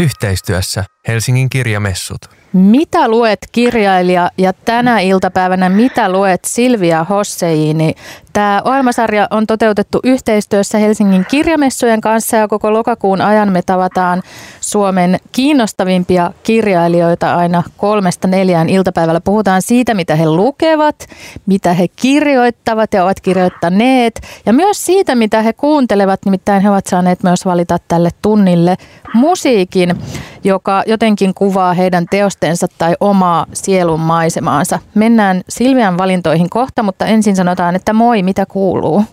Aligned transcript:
Yhteistyössä 0.00 0.84
Helsingin 1.08 1.50
kirjamessut. 1.50 2.39
Mitä 2.52 3.08
luet 3.08 3.38
kirjailija 3.52 4.30
ja 4.38 4.52
tänä 4.52 5.00
iltapäivänä 5.00 5.68
mitä 5.68 6.12
luet 6.12 6.40
Silvia 6.46 7.04
Hosseini? 7.04 7.94
Tämä 8.32 8.62
ohjelmasarja 8.64 9.28
on 9.30 9.46
toteutettu 9.46 10.00
yhteistyössä 10.04 10.78
Helsingin 10.78 11.26
kirjamessujen 11.30 12.00
kanssa 12.00 12.36
ja 12.36 12.48
koko 12.48 12.72
lokakuun 12.72 13.20
ajan 13.20 13.52
me 13.52 13.62
tavataan 13.62 14.22
Suomen 14.60 15.16
kiinnostavimpia 15.32 16.32
kirjailijoita 16.42 17.34
aina 17.34 17.62
kolmesta 17.76 18.28
neljään 18.28 18.68
iltapäivällä. 18.68 19.20
Puhutaan 19.20 19.62
siitä, 19.62 19.94
mitä 19.94 20.16
he 20.16 20.26
lukevat, 20.26 21.06
mitä 21.46 21.74
he 21.74 21.88
kirjoittavat 21.88 22.94
ja 22.94 23.04
ovat 23.04 23.20
kirjoittaneet 23.20 24.20
ja 24.46 24.52
myös 24.52 24.86
siitä, 24.86 25.14
mitä 25.14 25.42
he 25.42 25.52
kuuntelevat. 25.52 26.24
Nimittäin 26.24 26.62
he 26.62 26.70
ovat 26.70 26.86
saaneet 26.86 27.22
myös 27.22 27.44
valita 27.44 27.78
tälle 27.88 28.10
tunnille 28.22 28.76
musiikin, 29.14 29.96
joka 30.44 30.82
jotenkin 30.86 31.34
kuvaa 31.34 31.74
heidän 31.74 32.06
teostensa 32.10 32.66
tai 32.78 32.94
omaa 33.00 33.46
sielun 33.52 34.00
maisemaansa. 34.00 34.78
Mennään 34.94 35.40
Silvian 35.48 35.98
valintoihin 35.98 36.50
kohta, 36.50 36.82
mutta 36.82 37.06
ensin 37.06 37.36
sanotaan, 37.36 37.76
että 37.76 37.92
moi, 37.92 38.22
mitä 38.22 38.46
kuuluu? 38.46 39.04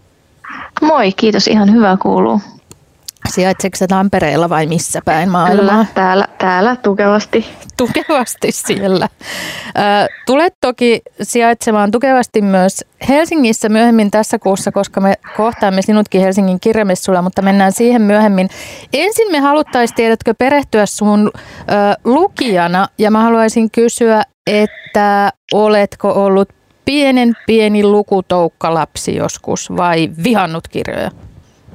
Moi, 0.81 1.11
kiitos, 1.11 1.47
ihan 1.47 1.73
hyvä 1.73 1.97
kuuluu. 2.01 2.41
Sijaitseeko 3.27 3.77
se 3.77 3.87
Tampereella 3.87 4.49
vai 4.49 4.65
missä 4.65 5.01
päin 5.05 5.29
maailmaa? 5.29 5.75
Kyllä, 5.75 5.85
täällä, 5.93 6.27
täällä 6.37 6.75
tukevasti. 6.75 7.45
Tukevasti 7.77 8.51
siellä. 8.51 9.07
Tulet 10.25 10.53
toki 10.61 11.01
sijaitsemaan 11.21 11.91
tukevasti 11.91 12.41
myös 12.41 12.85
Helsingissä 13.09 13.69
myöhemmin 13.69 14.11
tässä 14.11 14.39
kuussa, 14.39 14.71
koska 14.71 15.01
me 15.01 15.13
kohtaamme 15.37 15.81
sinutkin 15.81 16.21
Helsingin 16.21 16.59
kirjamessulla, 16.59 17.21
mutta 17.21 17.41
mennään 17.41 17.71
siihen 17.71 18.01
myöhemmin. 18.01 18.49
Ensin 18.93 19.31
me 19.31 19.39
haluttaisiin, 19.39 19.95
tiedätkö, 19.95 20.33
perehtyä 20.33 20.85
sun 20.85 21.31
ö, 21.33 21.73
lukijana 22.03 22.87
ja 22.97 23.11
mä 23.11 23.23
haluaisin 23.23 23.71
kysyä, 23.71 24.23
että 24.47 25.31
oletko 25.53 26.25
ollut 26.25 26.49
pienen 26.85 27.33
pieni 27.47 27.83
lukutoukkalapsi 27.83 29.15
joskus 29.15 29.69
vai 29.77 30.09
vihannut 30.23 30.67
kirjoja? 30.67 31.11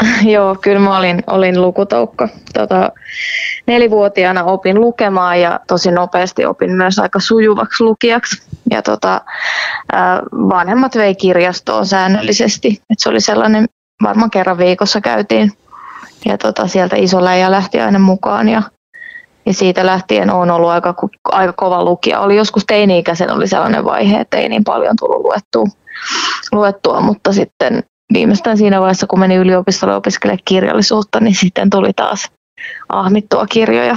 Joo, 0.35 0.57
kyllä 0.61 0.79
mä 0.79 0.99
olin, 0.99 1.23
olin 1.27 1.63
lukutoukka. 1.63 2.29
Tota, 2.55 2.93
nelivuotiaana 3.67 4.45
opin 4.45 4.81
lukemaan 4.81 5.41
ja 5.41 5.61
tosi 5.67 5.91
nopeasti 5.91 6.47
opin 6.47 6.73
myös 6.73 6.99
aika 6.99 7.21
sujuvaksi 7.21 7.85
lukijaksi. 7.85 8.43
Ja 8.71 8.83
tota, 8.83 9.21
vanhemmat 10.33 10.97
vei 10.97 11.15
kirjastoon 11.15 11.87
säännöllisesti. 11.87 12.69
Et 12.69 12.99
se 12.99 13.09
oli 13.09 13.21
sellainen, 13.21 13.67
varmaan 14.03 14.31
kerran 14.31 14.59
viikossa 14.59 15.01
käytiin. 15.01 15.53
Ja 16.27 16.39
tota, 16.39 16.67
sieltä 16.67 16.97
iso 16.97 17.25
läjä 17.25 17.51
lähti 17.51 17.81
aina 17.81 17.99
mukaan 17.99 18.49
ja, 18.49 18.63
ja 19.47 19.55
siitä 19.55 19.87
lähtien 19.87 20.31
on 20.31 20.51
ollut 20.51 20.71
aika, 20.71 20.95
aika 21.25 21.53
kova 21.53 21.85
lukija. 21.85 22.21
Oli 22.21 22.37
joskus 22.37 22.65
teini-ikäisen 22.67 23.33
oli 23.33 23.49
sellainen 23.49 23.85
vaihe, 23.85 24.21
että 24.21 24.37
ei 24.37 24.49
niin 24.49 24.65
paljon 24.65 24.97
tullut 25.01 25.23
luettua, 25.23 25.65
luettua 26.53 27.01
mutta 27.01 27.33
sitten 27.33 27.83
viimeistään 28.13 28.59
siinä 28.59 28.81
vaiheessa, 28.81 29.07
kun 29.07 29.21
meni 29.21 29.35
yliopistolle 29.35 29.95
opiskelemaan 29.95 30.43
kirjallisuutta, 30.45 31.21
niin 31.21 31.35
sitten 31.35 31.71
tuli 31.71 31.93
taas 31.97 32.31
ahmittua 32.89 33.47
kirjoja. 33.47 33.97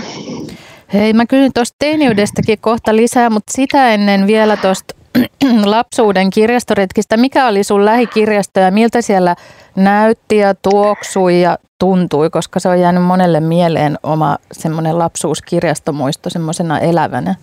Hei, 0.93 1.13
mä 1.13 1.25
kysyn 1.25 1.53
tuosta 1.53 1.75
teiniydestäkin 1.79 2.59
kohta 2.61 2.95
lisää, 2.95 3.29
mutta 3.29 3.51
sitä 3.51 3.89
ennen 3.89 4.27
vielä 4.27 4.57
tuosta 4.57 4.95
lapsuuden 5.65 6.29
kirjastoretkistä. 6.29 7.17
Mikä 7.17 7.47
oli 7.47 7.63
sun 7.63 7.85
lähikirjasto 7.85 8.59
ja 8.59 8.71
miltä 8.71 9.01
siellä 9.01 9.35
näytti 9.75 10.37
ja 10.37 10.55
tuoksui 10.55 11.41
ja 11.41 11.57
tuntui, 11.79 12.29
koska 12.29 12.59
se 12.59 12.69
on 12.69 12.79
jäänyt 12.79 13.03
monelle 13.03 13.39
mieleen 13.39 13.99
oma 14.03 14.37
semmoinen 14.51 14.99
lapsuuskirjastomuisto 14.99 16.29
semmoisena 16.29 16.79
elävänä? 16.79 17.35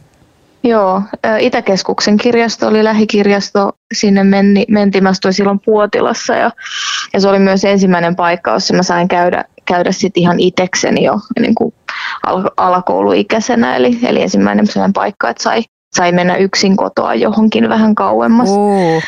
Joo, 0.64 1.02
Itäkeskuksen 1.38 2.16
kirjasto 2.16 2.69
oli 2.69 2.84
lähikirjasto, 2.84 3.72
sinne 3.94 4.25
meni, 4.25 4.64
mentiin, 4.69 5.04
silloin 5.31 5.60
Puotilassa 5.64 6.34
ja, 6.34 6.50
ja 7.12 7.20
se 7.20 7.28
oli 7.28 7.38
myös 7.38 7.64
ensimmäinen 7.64 8.16
paikka, 8.16 8.50
jossa 8.53 8.75
mä 8.75 8.82
sain 8.82 9.09
käydä, 9.09 9.44
käydä 9.64 9.92
sit 9.92 10.16
ihan 10.16 10.41
itekseni 10.41 11.04
jo 11.04 11.20
niin 11.41 11.54
kuin 11.54 11.75
al- 12.26 12.50
alakouluikäisenä, 12.56 13.76
eli, 13.76 13.98
eli 14.03 14.22
ensimmäinen 14.22 14.66
sellainen 14.66 14.92
paikka, 14.92 15.28
että 15.28 15.42
sai, 15.42 15.62
sai 15.97 16.12
mennä 16.12 16.37
yksin 16.37 16.76
kotoa 16.76 17.14
johonkin 17.14 17.69
vähän 17.69 17.94
kauemmas. 17.94 18.48
Uh. 18.50 19.03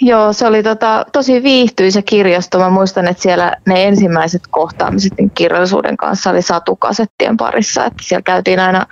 Joo, 0.00 0.32
se 0.32 0.46
oli 0.46 0.62
tota, 0.62 1.06
tosi 1.12 1.42
viihtyisä 1.42 2.02
kirjasto. 2.02 2.58
Mä 2.58 2.70
muistan, 2.70 3.08
että 3.08 3.22
siellä 3.22 3.52
ne 3.66 3.84
ensimmäiset 3.84 4.42
kohtaamiset 4.50 5.12
niin 5.18 5.30
kirjallisuuden 5.30 5.96
kanssa 5.96 6.30
oli 6.30 6.42
satukasettien 6.42 7.36
parissa. 7.36 7.84
Että 7.84 8.02
siellä 8.02 8.22
käytiin 8.22 8.60
aina, 8.60 8.86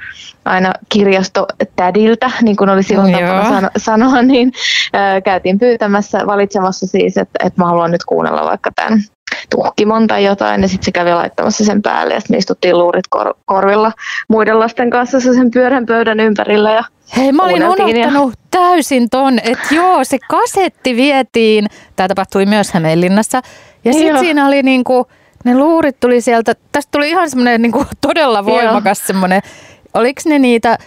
aina 0.44 0.72
kirjastotädiltä, 0.88 2.30
niin 2.42 2.56
kuin 2.56 2.70
oli 2.70 2.82
silloin 2.82 3.12
tapana 3.12 3.48
sano, 3.48 3.68
sanoa, 3.76 4.22
niin 4.22 4.52
ää, 4.92 5.20
käytiin 5.20 5.58
pyytämässä, 5.58 6.26
valitsemassa 6.26 6.86
siis, 6.86 7.16
että, 7.16 7.46
että 7.46 7.62
mä 7.62 7.66
haluan 7.66 7.90
nyt 7.90 8.04
kuunnella 8.04 8.44
vaikka 8.44 8.70
tämän 8.76 9.02
tuhkimon 9.50 10.06
tai 10.06 10.24
jotain, 10.24 10.62
ja 10.62 10.68
sitten 10.68 10.84
se 10.84 10.92
kävi 10.92 11.14
laittamassa 11.14 11.64
sen 11.64 11.82
päälle, 11.82 12.14
ja 12.14 12.20
sitten 12.20 12.34
me 12.34 12.38
istuttiin 12.38 12.78
luurit 12.78 13.04
kor- 13.10 13.34
korvilla 13.44 13.92
muiden 14.28 14.58
lasten 14.58 14.90
kanssa 14.90 15.20
sen 15.20 15.50
pyörän 15.50 15.86
pöydän 15.86 16.20
ympärillä, 16.20 16.72
ja 16.72 16.84
Hei, 17.16 17.32
mä 17.32 17.42
olin 17.42 17.64
unohtanut 17.64 18.30
ja... 18.30 18.36
täysin 18.50 19.10
ton, 19.10 19.38
että 19.38 19.74
joo, 19.74 20.04
se 20.04 20.18
kasetti 20.28 20.96
vietiin, 20.96 21.66
tämä 21.96 22.08
tapahtui 22.08 22.46
myös 22.46 22.72
Hämeenlinnassa, 22.72 23.40
ja 23.84 23.92
sitten 23.92 24.18
siinä 24.18 24.46
oli 24.46 24.62
niinku, 24.62 25.06
ne 25.44 25.56
luurit 25.56 26.00
tuli 26.00 26.20
sieltä, 26.20 26.54
tästä 26.72 26.90
tuli 26.92 27.10
ihan 27.10 27.30
semmoinen 27.30 27.62
niinku 27.62 27.86
todella 28.00 28.44
voimakas 28.44 29.06
semmoinen, 29.06 29.42
oliko 29.94 30.20
ne 30.26 30.38
niitä, 30.38 30.78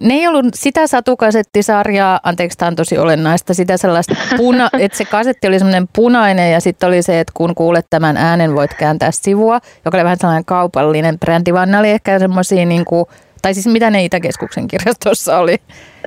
ne 0.00 0.14
ei 0.14 0.26
ollut 0.26 0.46
sitä 0.54 0.86
satukasettisarjaa, 0.86 2.20
anteeksi 2.22 2.58
tämä 2.58 2.66
on 2.66 2.76
tosi 2.76 2.98
olennaista, 2.98 3.54
sitä 3.54 3.76
sellaista, 3.76 4.14
puna, 4.36 4.70
että 4.78 4.98
se 4.98 5.04
kasetti 5.04 5.48
oli 5.48 5.58
semmoinen 5.58 5.88
punainen 5.92 6.52
ja 6.52 6.60
sitten 6.60 6.88
oli 6.88 7.02
se, 7.02 7.20
että 7.20 7.32
kun 7.36 7.54
kuulet 7.54 7.86
tämän 7.90 8.16
äänen, 8.16 8.54
voit 8.54 8.74
kääntää 8.74 9.10
sivua, 9.10 9.60
joka 9.84 9.96
oli 9.96 10.04
vähän 10.04 10.18
sellainen 10.18 10.44
kaupallinen 10.44 11.18
brändi, 11.18 11.52
vaan 11.52 11.70
ne 11.70 11.78
oli 11.78 11.90
ehkä 11.90 12.18
semmoisia 12.18 12.66
niin 12.66 12.84
kuin, 12.84 13.06
tai 13.42 13.54
siis 13.54 13.66
mitä 13.66 13.90
ne 13.90 14.04
Itäkeskuksen 14.04 14.68
kirjastossa 14.68 15.38
oli? 15.38 15.56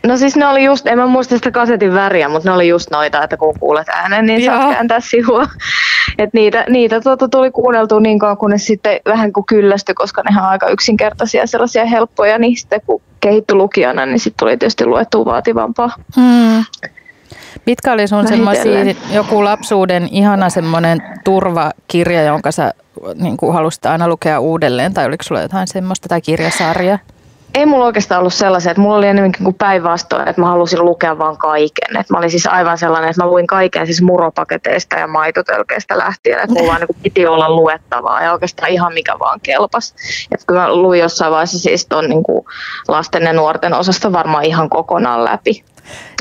No 0.03 0.17
siis 0.17 0.35
ne 0.35 0.47
oli 0.47 0.63
just, 0.63 0.87
en 0.87 0.97
mä 0.97 1.07
muista 1.07 1.35
sitä 1.35 1.51
kasetin 1.51 1.93
väriä, 1.93 2.29
mutta 2.29 2.49
ne 2.49 2.55
oli 2.55 2.67
just 2.67 2.91
noita, 2.91 3.23
että 3.23 3.37
kun 3.37 3.59
kuulet 3.59 3.89
äänen, 3.89 4.25
niin 4.25 4.43
Joo. 4.43 4.55
saat 4.55 4.73
kääntää 4.73 4.99
sivua. 4.99 5.47
Et 6.17 6.33
niitä 6.33 6.65
niitä 6.69 7.01
tuota, 7.01 7.27
tuli 7.27 7.51
kuunneltua 7.51 7.99
niin 7.99 8.19
kauan, 8.19 8.37
kunnes 8.37 8.65
sitten 8.65 8.99
vähän 9.05 9.33
kuin 9.33 9.45
kyllästyi, 9.45 9.95
koska 9.95 10.21
ne 10.29 10.41
on 10.41 10.47
aika 10.47 10.69
yksinkertaisia, 10.69 11.47
sellaisia 11.47 11.85
helppoja, 11.85 12.37
niin 12.37 12.57
sitten 12.57 12.81
kun 12.85 13.01
kehittyi 13.19 13.55
lukijana, 13.55 14.05
niin 14.05 14.19
sitten 14.19 14.39
tuli 14.39 14.57
tietysti 14.57 14.85
luettua 14.85 15.25
vaativampaa. 15.25 15.89
Hmm. 16.15 16.65
Mitkä 17.65 17.93
oli 17.93 18.07
sun 18.07 18.27
semmoisia, 18.27 18.79
joku 19.11 19.43
lapsuuden 19.43 20.07
ihana 20.11 20.49
semmoinen 20.49 21.03
turvakirja, 21.23 22.23
jonka 22.23 22.51
sä 22.51 22.73
niin 23.15 23.37
halusit 23.53 23.85
aina 23.85 24.07
lukea 24.07 24.39
uudelleen, 24.39 24.93
tai 24.93 25.05
oliko 25.05 25.23
sulla 25.23 25.41
jotain 25.41 25.67
semmoista, 25.67 26.09
tai 26.09 26.21
kirjasarja? 26.21 26.99
Ei 27.53 27.65
mulla 27.65 27.85
oikeastaan 27.85 28.19
ollut 28.19 28.33
sellaisia, 28.33 28.71
että 28.71 28.81
mulla 28.81 28.97
oli 28.97 29.07
enemmänkin 29.07 29.43
kuin 29.43 29.55
päinvastoin, 29.55 30.27
että 30.27 30.41
mä 30.41 30.47
halusin 30.47 30.85
lukea 30.85 31.17
vaan 31.17 31.37
kaiken. 31.37 31.97
Että 31.99 32.13
mä 32.13 32.17
olin 32.17 32.29
siis 32.29 32.47
aivan 32.47 32.77
sellainen, 32.77 33.09
että 33.09 33.23
mä 33.23 33.29
luin 33.29 33.47
kaiken 33.47 33.85
siis 33.85 34.01
muropaketeista 34.01 34.95
ja 34.95 35.07
maitotölkeistä 35.07 35.97
lähtien, 35.97 36.39
että 36.39 36.55
mulla 36.59 36.77
niin 36.77 36.87
piti 37.03 37.27
olla 37.27 37.49
luettavaa 37.49 38.23
ja 38.23 38.33
oikeastaan 38.33 38.71
ihan 38.71 38.93
mikä 38.93 39.19
vaan 39.19 39.39
kelpas. 39.43 39.95
Että 40.31 40.45
kun 40.47 40.55
mä 40.55 40.75
luin 40.75 40.99
jossain 40.99 41.31
vaiheessa 41.31 41.59
siis 41.59 41.85
ton 41.85 42.09
niin 42.09 42.23
kuin 42.23 42.45
lasten 42.87 43.23
ja 43.23 43.33
nuorten 43.33 43.73
osasta 43.73 44.11
varmaan 44.11 44.43
ihan 44.43 44.69
kokonaan 44.69 45.25
läpi. 45.25 45.63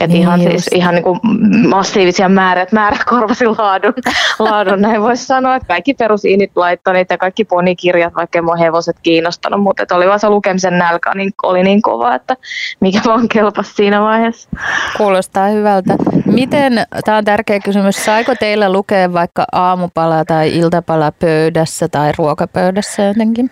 Et 0.01 0.11
niin 0.11 0.21
ihan, 0.21 0.41
siis, 0.41 0.69
ihan 0.75 0.95
niin 0.95 1.03
kuin 1.03 1.21
massiivisia 1.69 2.29
määrät, 2.29 2.73
määrät 2.73 3.05
korvasi 3.05 3.47
laadun, 3.47 3.95
laadun 4.39 4.81
näin 4.81 5.03
voisi 5.03 5.27
sanoa. 5.27 5.57
Että 5.57 5.67
kaikki 5.67 5.95
perusiinit 5.95 6.51
laittanit 6.57 7.11
ja 7.11 7.19
kaikki 7.19 7.45
ponikirjat, 7.45 8.15
vaikka 8.15 8.43
mua 8.43 8.57
hevoset 8.57 8.97
kiinnostanut, 9.03 9.63
mutta 9.63 9.83
että 9.83 9.95
oli 9.95 10.07
vaan 10.07 10.21
se 10.21 10.29
lukemisen 10.29 10.79
nälkä 10.79 11.15
niin 11.15 11.31
oli 11.43 11.63
niin 11.63 11.83
kova, 11.83 12.15
että 12.15 12.37
mikä 12.81 13.01
vaan 13.07 13.29
kelpasi 13.29 13.75
siinä 13.75 14.01
vaiheessa. 14.01 14.49
Kuulostaa 14.97 15.49
hyvältä. 15.49 15.95
Miten, 16.27 16.87
tämä 17.05 17.17
on 17.17 17.25
tärkeä 17.25 17.61
kysymys, 17.61 18.05
saiko 18.05 18.35
teillä 18.35 18.73
lukea 18.73 19.13
vaikka 19.13 19.45
aamupala 19.53 20.25
tai 20.25 20.57
iltapala 20.59 21.13
pöydässä 21.13 21.89
tai 21.89 22.13
ruokapöydässä 22.19 23.03
jotenkin? 23.03 23.51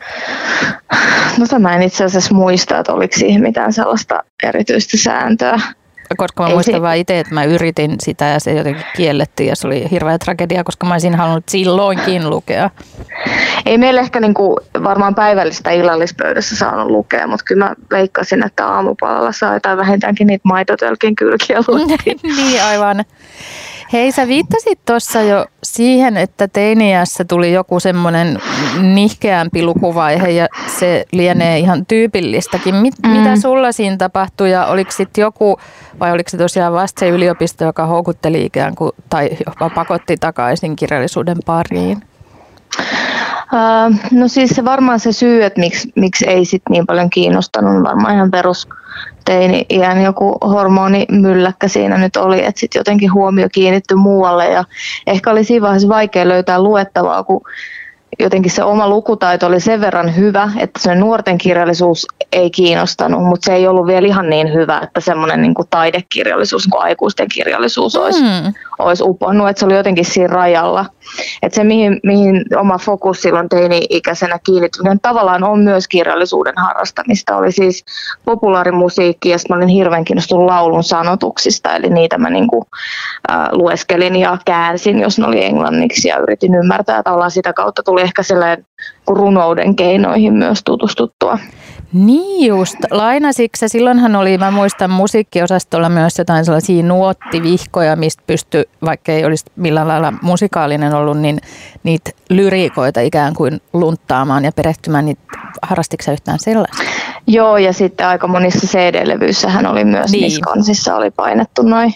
No 1.39 1.47
tämä 1.47 1.75
en 1.75 1.83
itse 1.83 2.05
asiassa 2.05 2.35
muista, 2.35 2.79
että 2.79 2.93
oliko 2.93 3.15
siihen 3.17 3.43
mitään 3.43 3.73
sellaista 3.73 4.23
erityistä 4.43 4.97
sääntöä 4.97 5.61
koska 6.17 6.43
mä 6.43 6.49
Ei 6.49 6.55
muistan 6.55 6.75
se... 6.75 6.83
vaan 6.83 6.97
itse, 6.97 7.21
että 7.21 7.35
mä 7.35 7.45
yritin 7.45 7.95
sitä 8.01 8.25
ja 8.25 8.41
se 8.41 8.53
jotenkin 8.53 8.85
kiellettiin 8.97 9.49
ja 9.49 9.57
se 9.57 9.67
oli 9.67 9.91
hirveä 9.91 10.19
tragedia, 10.19 10.65
koska 10.65 10.87
mä 10.87 10.95
olisin 10.95 11.15
halunnut 11.15 11.49
silloinkin 11.49 12.31
lukea. 12.31 12.71
Ei 13.67 13.79
meillä 13.79 14.01
ehkä 14.01 14.21
niinku 14.21 14.57
varmaan 14.85 15.15
päivällistä 15.15 15.71
illallispöydässä 15.71 16.57
saanut 16.57 16.91
lukea, 16.91 17.27
mutta 17.27 17.45
kyllä 17.45 17.65
mä 17.65 17.75
veikkasin, 17.91 18.47
että 18.47 18.67
aamupalalla 18.67 19.33
saa 19.33 19.55
jotain 19.55 19.79
vähintäänkin 19.79 20.27
niitä 20.27 20.49
maitotölkin 20.49 21.17
kylkiä 21.17 21.59
niin 22.37 22.63
aivan. 22.63 23.05
Hei, 23.93 24.13
sä 24.13 24.29
viittasit 24.29 24.79
tuossa 24.87 25.23
jo 25.23 25.47
siihen, 25.75 26.17
että 26.17 26.49
teiniässä 26.49 27.25
tuli 27.25 27.53
joku 27.53 27.81
semmoinen 27.81 28.39
nihkeämpi 28.83 29.63
lukuvaihe 29.63 30.29
ja 30.29 30.49
se 30.79 31.05
lienee 31.13 31.59
ihan 31.59 31.87
tyypillistäkin. 31.87 32.75
Mit, 32.75 32.95
mm. 33.03 33.11
Mitä 33.11 33.37
sulla 33.37 33.73
siinä 33.73 33.97
tapahtui 33.97 34.51
ja 34.51 34.67
oliko 34.67 34.91
sitten 34.91 35.23
joku, 35.23 35.61
vai 36.01 36.13
oliko 36.13 36.31
se 36.31 36.37
tosiaan 36.37 36.73
vasta 36.73 37.01
se 37.01 37.09
yliopisto, 37.09 37.65
joka 37.65 37.87
houkutteli 37.87 38.45
ikään 38.45 38.75
kuin, 38.75 38.93
tai 39.09 39.31
jopa 39.47 39.71
pakotti 39.71 40.17
takaisin 40.17 40.77
kirjallisuuden 40.77 41.37
pariin? 41.47 42.03
No 44.11 44.29
siis 44.29 44.51
se 44.51 44.65
varmaan 44.65 45.01
se 45.01 45.13
syy, 45.13 45.45
että 45.45 45.61
miksi, 45.61 45.93
miksi 45.97 46.29
ei 46.29 46.45
sit 46.45 46.63
niin 46.71 46.87
paljon 46.87 47.11
kiinnostanut, 47.11 47.85
varmaan 47.85 48.15
ihan 48.15 48.31
perus 48.31 48.69
teini-iän 49.25 50.03
joku 50.03 50.39
hormonimylläkkä 50.49 51.69
siinä 51.69 51.99
nyt 51.99 52.17
oli, 52.17 52.45
että 52.45 52.61
sitten 52.61 52.81
jotenkin 52.81 53.13
huomio 53.13 53.49
kiinnittyi 53.53 53.97
muualle 53.97 54.49
ja 54.49 54.65
ehkä 55.07 55.31
oli 55.31 55.45
siinä 55.45 55.63
vaiheessa 55.63 55.89
vaikea 55.89 56.29
löytää 56.29 56.63
luettavaa, 56.63 57.25
kun 57.25 57.41
jotenkin 58.19 58.51
se 58.51 58.63
oma 58.63 58.89
lukutaito 58.89 59.47
oli 59.47 59.61
sen 59.61 59.81
verran 59.81 60.17
hyvä, 60.17 60.51
että 60.59 60.81
se 60.81 60.95
nuorten 60.95 61.39
kirjallisuus 61.39 62.07
ei 62.33 62.51
kiinnostanut, 62.51 63.25
mutta 63.25 63.45
se 63.45 63.55
ei 63.55 63.69
ollut 63.69 63.87
vielä 63.87 64.07
ihan 64.07 64.31
niin 64.31 64.53
hyvä, 64.53 64.81
että 64.83 65.01
semmoinen 65.01 65.43
niin 65.43 65.55
taidekirjallisuus, 65.71 66.67
kuin 66.67 66.83
aikuisten 66.83 67.29
kirjallisuus 67.29 67.97
olisi, 67.97 68.23
mm. 68.23 68.53
Olisi 68.83 69.05
uponnut, 69.07 69.49
että 69.49 69.61
se 69.61 69.67
oli 69.67 69.77
jotenkin 69.77 70.05
siinä 70.05 70.35
rajalla. 70.35 70.87
Että 71.43 71.57
se, 71.57 71.65
mihin, 71.65 72.01
mihin 72.03 72.45
oma 72.57 72.79
fokus 72.79 73.23
silloin 73.23 73.49
teini-ikäisenä 73.49 74.39
kiinnittyminen 74.47 75.01
tavallaan 75.01 75.45
on 75.45 75.59
myös 75.59 75.89
kirjallisuuden 75.89 76.55
harrastamista. 76.57 77.37
Oli 77.37 77.53
siis 77.53 77.85
populaarimusiikki 78.25 79.29
ja 79.29 79.39
mä 79.49 79.57
olin 79.57 79.69
hirveän 79.69 80.05
kiinnostunut 80.05 80.47
laulun 80.47 80.85
sanotuksista, 80.85 81.77
eli 81.77 81.91
niitä 81.91 82.19
mä 82.19 82.31
niin 82.31 82.49
kuin, 82.49 82.65
äh, 83.31 83.49
lueskelin 83.53 84.17
ja 84.17 84.39
käänsin, 84.45 85.01
jos 85.01 85.19
ne 85.19 85.27
oli 85.27 85.45
englanniksi 85.45 86.09
ja 86.09 86.19
yritin 86.19 86.55
ymmärtää, 86.55 86.99
että 86.99 87.11
sitä 87.29 87.53
kautta 87.53 87.83
tuli 87.83 88.01
ehkä 88.01 88.23
sellainen 88.23 88.67
runouden 89.07 89.77
keinoihin 89.77 90.33
myös 90.33 90.63
tutustuttua. 90.65 91.39
Niin 91.93 92.49
just, 92.49 92.77
lainasitko 92.91 93.57
silloinhan 93.67 94.17
oli, 94.17 94.39
mä 94.39 94.51
muistan 94.51 94.91
musiikkiosastolla 94.91 95.89
myös 95.89 96.19
jotain 96.19 96.45
sellaisia 96.45 96.83
nuottivihkoja, 96.83 97.97
mistä 97.97 98.23
pystyi, 98.27 98.65
vaikka 98.85 99.13
ei 99.13 99.25
olisi 99.25 99.45
millään 99.57 99.89
lailla 99.89 100.13
musikaalinen 100.23 100.95
ollut, 100.95 101.19
niin 101.19 101.41
niitä 101.83 102.11
lyriikoita 102.31 103.01
ikään 103.01 103.35
kuin 103.35 103.61
lunttaamaan 103.73 104.45
ja 104.45 104.53
perehtymään, 104.53 105.05
niin 105.05 105.19
harrastitko 105.63 106.13
yhtään 106.13 106.39
sellaista? 106.39 106.83
Joo, 107.27 107.57
ja 107.57 107.73
sitten 107.73 108.07
aika 108.07 108.27
monissa 108.27 108.67
CD-levyissähän 108.67 109.67
oli 109.67 109.85
myös, 109.85 110.11
niin. 110.11 110.23
Niskansissa 110.23 110.97
oli 110.97 111.11
painettu 111.11 111.63
noin 111.63 111.95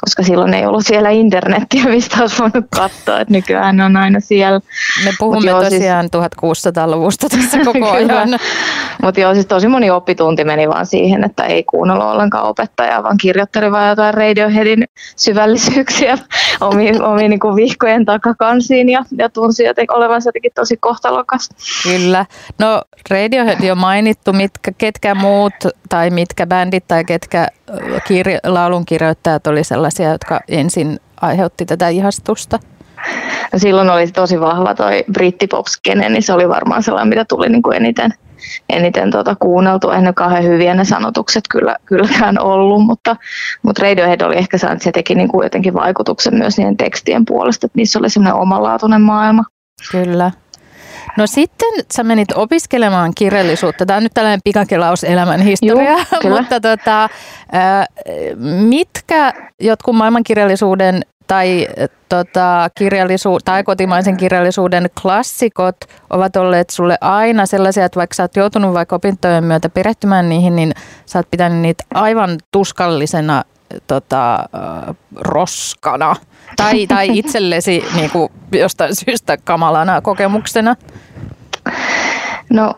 koska 0.00 0.22
silloin 0.22 0.54
ei 0.54 0.66
ollut 0.66 0.86
siellä 0.86 1.10
internettiä, 1.10 1.84
mistä 1.84 2.16
olisi 2.20 2.38
voinut 2.38 2.66
katsoa, 2.76 3.20
että 3.20 3.32
nykyään 3.32 3.80
on 3.80 3.96
aina 3.96 4.20
siellä. 4.20 4.60
Me 5.04 5.10
puhumme 5.18 5.50
joo, 5.50 5.60
siis- 5.60 5.72
tosiaan 5.72 6.08
siis... 6.12 6.66
1600-luvusta 6.66 7.28
tässä 7.28 7.58
koko 7.64 7.90
ajan. 7.96 8.28
Mutta 9.02 9.20
joo, 9.20 9.34
siis 9.34 9.46
tosi 9.46 9.68
moni 9.68 9.90
oppitunti 9.90 10.44
meni 10.44 10.68
vaan 10.68 10.86
siihen, 10.86 11.24
että 11.24 11.44
ei 11.44 11.62
kuunnellut 11.62 12.06
ollenkaan 12.06 12.44
opettajaa, 12.44 13.02
vaan 13.02 13.16
kirjoitteli 13.16 13.72
vaan 13.72 13.88
jotain 13.88 14.14
Radioheadin 14.14 14.84
syvällisyyksiä 15.16 16.18
omiin, 16.60 17.02
omiin 17.02 17.30
niin 17.30 17.40
kuin 17.40 17.56
vihkojen 17.56 18.04
takakansiin 18.04 18.88
ja, 18.88 19.04
ja 19.18 19.28
tunsi 19.28 19.64
jotenkin 19.64 19.96
olevansa 19.96 20.28
jotenkin 20.28 20.52
tosi 20.54 20.76
kohtalokas. 20.76 21.48
Kyllä. 21.82 22.26
No 22.58 22.82
Radiohead 23.10 23.64
jo 23.64 23.74
mainittu, 23.74 24.32
mitkä, 24.32 24.72
ketkä 24.78 25.14
muut 25.14 25.54
tai 25.88 26.10
mitkä 26.10 26.46
bändit 26.46 26.84
tai 26.88 27.04
ketkä 27.04 27.48
kirja, 28.06 28.38
laulunkirjoittajat 28.46 29.46
oli 29.46 29.63
sellaisia, 29.64 30.12
jotka 30.12 30.40
ensin 30.48 31.00
aiheutti 31.20 31.66
tätä 31.66 31.88
ihastusta? 31.88 32.58
No 33.52 33.58
silloin 33.58 33.90
oli 33.90 34.06
tosi 34.06 34.40
vahva 34.40 34.74
toi 34.74 35.04
brittipop-skene, 35.12 36.08
niin 36.08 36.22
se 36.22 36.32
oli 36.32 36.48
varmaan 36.48 36.82
sellainen, 36.82 37.08
mitä 37.08 37.24
tuli 37.24 37.48
niin 37.48 37.62
kuin 37.62 37.76
eniten, 37.76 38.10
eniten 38.68 39.10
tuota 39.10 39.34
kuunneltu. 39.34 39.90
Eihän 39.90 40.04
ne 40.04 40.12
kauhean 40.12 40.44
hyviä 40.44 40.74
ne 40.74 40.84
sanotukset 40.84 41.44
kyllä, 41.50 41.76
kylläkään 41.86 42.40
ollut, 42.40 42.86
mutta, 42.86 43.16
mutta 43.62 43.82
Radiohead 43.82 44.20
oli 44.20 44.36
ehkä 44.36 44.56
että 44.56 44.84
se 44.84 44.92
teki 44.92 45.14
niin 45.14 45.28
kuin 45.28 45.44
jotenkin 45.44 45.74
vaikutuksen 45.74 46.34
myös 46.34 46.58
niiden 46.58 46.76
tekstien 46.76 47.24
puolesta, 47.24 47.66
että 47.66 47.76
niissä 47.76 47.98
oli 47.98 48.10
semmoinen 48.10 48.40
omanlaatuinen 48.40 49.00
maailma. 49.00 49.44
Kyllä. 49.90 50.30
No 51.18 51.26
sitten 51.26 51.72
sä 51.92 52.02
menit 52.02 52.32
opiskelemaan 52.32 53.12
kirjallisuutta. 53.14 53.86
Tämä 53.86 53.96
on 53.96 54.02
nyt 54.02 54.14
tällainen 54.14 54.40
pikakelaus 54.44 55.04
elämän 55.04 55.40
historia, 55.40 55.96
Juu, 56.24 56.36
mutta 56.36 56.60
tota, 56.60 57.08
mitkä 58.68 59.32
jotkut 59.60 59.96
maailmankirjallisuuden 59.96 61.02
tai, 61.26 61.68
tota, 62.08 62.68
kirjallisu- 62.78 63.38
tai 63.44 63.64
kotimaisen 63.64 64.16
kirjallisuuden 64.16 64.90
klassikot 65.02 65.76
ovat 66.10 66.36
olleet 66.36 66.70
sulle 66.70 66.98
aina 67.00 67.46
sellaisia, 67.46 67.84
että 67.84 67.98
vaikka 67.98 68.14
sä 68.14 68.22
oot 68.22 68.36
joutunut 68.36 68.74
vaikka 68.74 68.96
opintojen 68.96 69.44
myötä 69.44 69.68
perehtymään 69.68 70.28
niihin, 70.28 70.56
niin 70.56 70.72
sä 71.06 71.18
oot 71.18 71.30
pitänyt 71.30 71.58
niitä 71.58 71.84
aivan 71.94 72.38
tuskallisena 72.52 73.42
tota, 73.86 74.48
roskana 75.16 76.16
tai, 76.56 76.86
tai 76.86 77.18
itsellesi 77.18 77.84
niin 77.96 78.10
kuin 78.10 78.32
jostain 78.52 78.94
syystä 78.94 79.36
kamalana 79.36 80.00
kokemuksena? 80.00 80.76
No, 82.50 82.74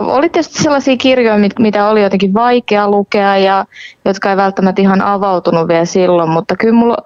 oli 0.00 0.28
tietysti 0.28 0.62
sellaisia 0.62 0.96
kirjoja, 0.96 1.38
mitä 1.58 1.88
oli 1.88 2.02
jotenkin 2.02 2.34
vaikea 2.34 2.90
lukea 2.90 3.36
ja 3.36 3.64
jotka 4.04 4.30
ei 4.30 4.36
välttämättä 4.36 4.82
ihan 4.82 5.02
avautunut 5.02 5.68
vielä 5.68 5.84
silloin, 5.84 6.30
mutta 6.30 6.56
kyllä 6.56 6.74
mulla, 6.74 6.96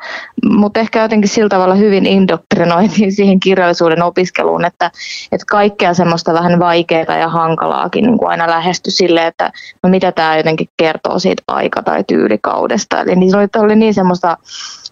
mut 0.45 0.77
ehkä 0.77 1.03
jotenkin 1.03 1.29
sillä 1.29 1.49
tavalla 1.49 1.75
hyvin 1.75 2.07
indoktrinoitiin 2.07 3.13
siihen 3.17 3.41
kirjallisuuden 3.41 4.03
opiskeluun, 4.03 4.65
että, 4.65 4.91
että 5.33 5.47
kaikkea 5.51 5.95
semmoista 5.95 6.33
vähän 6.33 6.59
vaikeaa 6.59 7.19
ja 7.19 7.29
hankalaakin 7.29 8.05
niin 8.05 8.19
kuin 8.19 8.31
aina 8.31 8.51
lähesty 8.51 8.91
silleen, 8.91 9.27
että 9.27 9.53
no 9.83 9.91
mitä 9.91 10.13
tämä 10.13 10.37
jotenkin 10.37 10.69
kertoo 10.77 11.19
siitä 11.19 11.43
aika- 11.47 11.83
tai 11.83 12.05
tyylikaudesta. 12.05 13.01
Eli 13.01 13.17
niin 13.17 13.37
oli, 13.37 13.47
oli 13.57 13.77
niin 13.77 13.95
semmoista 13.95 14.37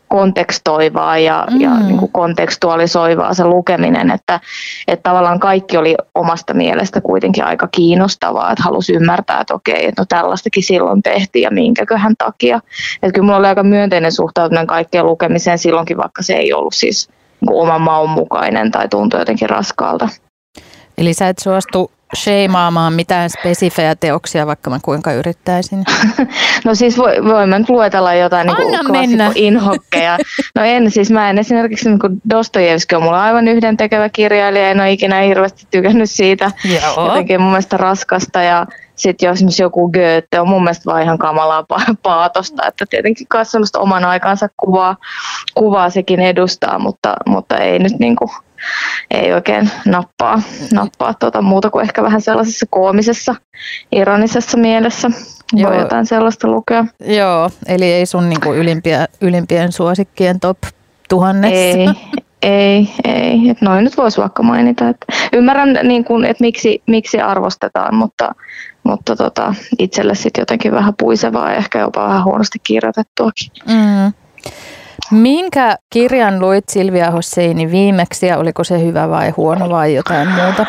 kontekstoivaa 0.08 1.19
ja, 1.19 1.46
mm. 1.50 1.60
ja 1.60 1.75
niin 1.75 1.99
kuin 1.99 2.12
kontekstualisoivaa 2.12 3.34
se 3.34 3.44
lukeminen, 3.44 4.10
että, 4.10 4.40
että 4.88 5.10
tavallaan 5.10 5.40
kaikki 5.40 5.76
oli 5.76 5.94
omasta 6.14 6.55
mielestä 6.55 7.00
kuitenkin 7.00 7.44
aika 7.44 7.69
kiinnostavaa, 7.69 8.52
että 8.52 8.64
halusi 8.64 8.94
ymmärtää, 8.94 9.40
että 9.40 9.55
okei, 9.55 9.87
että 9.87 10.02
no 10.02 10.06
tällaistakin 10.08 10.62
silloin 10.62 11.02
tehtiin 11.02 11.43
ja 11.43 11.50
minkäköhän 11.50 12.14
takia. 12.19 12.60
Että 13.02 13.12
kyllä 13.12 13.25
mulla 13.25 13.38
oli 13.38 13.46
aika 13.46 13.62
myönteinen 13.62 14.12
suhtautuminen 14.12 14.66
kaikkeen 14.66 15.06
lukemiseen 15.06 15.58
silloinkin, 15.58 15.96
vaikka 15.96 16.22
se 16.22 16.34
ei 16.34 16.52
ollut 16.52 16.75
siis 16.75 17.08
niin 17.40 17.62
oman 17.62 17.81
maun 17.81 18.10
mukainen 18.10 18.70
tai 18.70 18.88
tuntui 18.88 19.20
jotenkin 19.20 19.50
raskaalta. 19.50 20.08
Eli 20.99 21.14
sä 21.14 21.28
et 21.28 21.38
suostu 21.38 21.91
sheimaamaan 22.17 22.93
mitään 22.93 23.31
spesifejä 23.31 23.94
teoksia, 23.94 24.46
vaikka 24.46 24.70
mä 24.70 24.79
kuinka 24.82 25.12
yrittäisin? 25.12 25.84
No 26.65 26.74
siis 26.74 26.98
voi, 26.98 27.24
voin 27.24 27.50
nyt 27.50 27.69
luetella 27.69 28.15
jotain 28.15 28.46
niin 28.93 29.20
inhokkeja. 29.34 30.19
No 30.55 30.62
en, 30.65 30.91
siis 30.91 31.10
mä 31.10 31.31
en 31.31 31.38
esimerkiksi 31.38 31.88
niin 31.88 32.20
Dostojevski 32.31 32.94
on 32.94 33.03
mulla 33.03 33.22
aivan 33.22 33.48
yhden 33.48 33.77
tekevä 33.77 34.08
kirjailija, 34.08 34.70
en 34.70 34.81
ole 34.81 34.93
ikinä 34.93 35.20
hirveästi 35.20 35.67
tykännyt 35.70 36.10
siitä. 36.10 36.50
Joo. 36.65 37.06
Jotenkin 37.06 37.41
mun 37.41 37.50
mielestä 37.50 37.77
raskasta 37.77 38.43
ja 38.43 38.67
sitten 38.96 39.27
jos 39.27 39.34
esimerkiksi 39.34 39.62
joku 39.62 39.91
Goethe 39.91 40.41
on 40.41 40.48
mun 40.48 40.65
mielestä 40.65 40.84
vaan 40.86 41.03
ihan 41.03 41.19
kamalaa 41.19 41.65
paatosta, 42.03 42.67
että 42.67 42.84
tietenkin 42.91 43.27
myös 43.34 43.74
oman 43.77 44.05
aikansa 44.05 44.48
kuvaa, 44.56 44.96
kuvaa 45.55 45.91
sekin 45.91 46.20
edustaa, 46.20 46.79
mutta, 46.79 47.15
mutta 47.27 47.56
ei 47.56 47.79
nyt 47.79 47.98
niin 47.98 48.17
kuin, 48.17 48.31
ei 49.10 49.32
oikein 49.32 49.70
nappaa, 49.86 50.43
nappaa 50.72 51.15
tuota 51.15 51.43
muuta 51.43 51.70
kuin 51.70 51.82
ehkä 51.82 52.03
vähän 52.03 52.20
sellaisessa 52.20 52.67
koomisessa, 52.70 53.34
ironisessa 53.93 54.58
mielessä. 54.58 55.10
Joo. 55.53 55.70
Voi 55.70 55.81
jotain 55.81 56.06
sellaista 56.06 56.48
lukea. 56.48 56.84
Joo, 57.06 57.50
eli 57.67 57.84
ei 57.84 58.06
sun 58.06 58.29
niin 58.29 58.41
kuin 58.41 58.58
ylimpiä, 58.58 59.06
ylimpien 59.20 59.72
suosikkien 59.72 60.41
top 60.41 60.58
tuhannessa. 61.08 61.79
Ei, 61.79 61.88
ei, 62.43 62.88
ei. 63.05 63.48
Et 63.50 63.60
noin 63.60 63.84
nyt 63.84 63.96
voisi 63.96 64.20
vaikka 64.20 64.43
mainita. 64.43 64.88
Et 64.88 64.96
ymmärrän, 65.32 65.79
niin 65.82 66.05
kun, 66.05 66.24
että 66.24 66.44
miksi, 66.44 66.82
miksi 66.86 67.20
arvostetaan, 67.20 67.94
mutta, 67.94 68.34
mutta 68.82 69.17
tota, 69.17 69.55
itselle 69.79 70.15
sitten 70.15 70.43
jotenkin 70.43 70.72
vähän 70.72 70.94
puisevaa 70.98 71.50
ja 71.50 71.56
ehkä 71.56 71.79
jopa 71.79 72.06
vähän 72.06 72.24
huonosti 72.24 72.58
kirjoitettuakin. 72.62 73.50
Mm. 73.67 74.12
Minkä 75.10 75.77
kirjan 75.91 76.41
luit 76.41 76.69
Silvia 76.69 77.10
Hosseini 77.10 77.70
viimeksi 77.70 78.27
ja 78.27 78.38
oliko 78.38 78.65
se 78.65 78.84
hyvä 78.84 79.08
vai 79.08 79.31
huono 79.31 79.70
vai 79.70 79.94
jotain 79.94 80.29
muuta? 80.29 80.67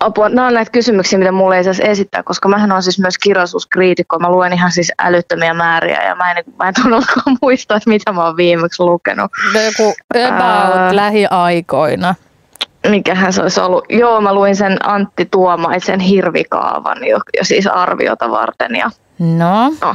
Apua, 0.00 0.28
nämä 0.28 0.46
on 0.46 0.54
näitä 0.54 0.70
kysymyksiä, 0.70 1.18
mitä 1.18 1.32
mulle 1.32 1.56
ei 1.56 1.64
saisi 1.64 1.86
esittää, 1.86 2.22
koska 2.22 2.48
mähän 2.48 2.72
on 2.72 2.82
siis 2.82 2.98
myös 2.98 3.18
kirjallisuuskriitikko. 3.18 4.18
Mä 4.18 4.30
luen 4.30 4.52
ihan 4.52 4.72
siis 4.72 4.92
älyttömiä 4.98 5.54
määriä 5.54 6.02
ja 6.08 6.14
mä 6.14 6.32
en, 6.32 6.44
mä 6.58 6.68
en 6.68 6.74
todellakaan 6.74 7.36
muista, 7.42 7.76
että 7.76 7.90
mitä 7.90 8.12
mä 8.12 8.24
oon 8.24 8.36
viimeksi 8.36 8.82
lukenut. 8.82 9.30
No 9.54 9.60
joku 9.60 9.94
about 10.10 10.76
Ää... 10.76 10.96
lähiaikoina. 10.96 12.14
Mikähän 12.88 13.32
se 13.32 13.42
olisi 13.42 13.60
ollut? 13.60 13.84
Joo, 13.88 14.20
mä 14.20 14.34
luin 14.34 14.56
sen 14.56 14.88
Antti 14.88 15.28
Tuomaisen 15.30 16.00
hirvikaavan 16.00 17.06
jo, 17.06 17.18
jo 17.38 17.44
siis 17.44 17.66
arviota 17.66 18.30
varten. 18.30 18.76
Ja, 18.76 18.90
no? 19.18 19.72
no 19.80 19.94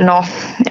no, 0.00 0.24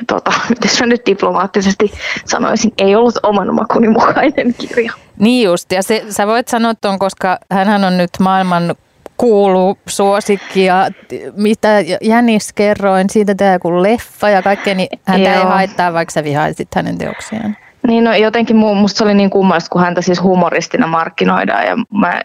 tota, 0.07 0.31
miten 0.49 0.71
mä 0.79 0.85
nyt 0.85 1.01
diplomaattisesti 1.05 1.93
sanoisin, 2.25 2.73
ei 2.77 2.95
ollut 2.95 3.15
oman 3.23 3.55
makuni 3.55 3.89
mukainen 3.89 4.53
kirja. 4.57 4.93
Niin 5.19 5.45
just, 5.45 5.71
ja 5.71 5.83
se, 5.83 6.05
sä 6.09 6.27
voit 6.27 6.47
sanoa 6.47 6.73
tuon, 6.75 6.99
koska 6.99 7.37
hän 7.51 7.83
on 7.83 7.97
nyt 7.97 8.11
maailman 8.19 8.75
kuulu 9.17 9.77
suosikki 9.87 10.65
ja 10.65 10.89
mitä 11.35 11.69
Jänis 12.01 12.53
kerroin, 12.53 13.09
siitä 13.09 13.35
tämä 13.35 13.53
joku 13.53 13.83
leffa 13.83 14.29
ja 14.29 14.41
kaikkea, 14.41 14.75
niin 14.75 14.99
häntä 15.05 15.29
Joo. 15.29 15.39
ei 15.39 15.45
haittaa, 15.45 15.93
vaikka 15.93 16.11
sä 16.11 16.23
vihaisit 16.23 16.75
hänen 16.75 16.97
teoksiaan. 16.97 17.57
Niin 17.87 18.03
no 18.03 18.15
jotenkin 18.15 18.55
musta 18.55 18.97
se 18.97 19.03
oli 19.03 19.13
niin 19.13 19.29
kummallista, 19.29 19.69
kun 19.69 19.81
häntä 19.81 20.01
siis 20.01 20.23
humoristina 20.23 20.87
markkinoidaan 20.87 21.65
ja 21.65 21.75
mä, 21.99 22.21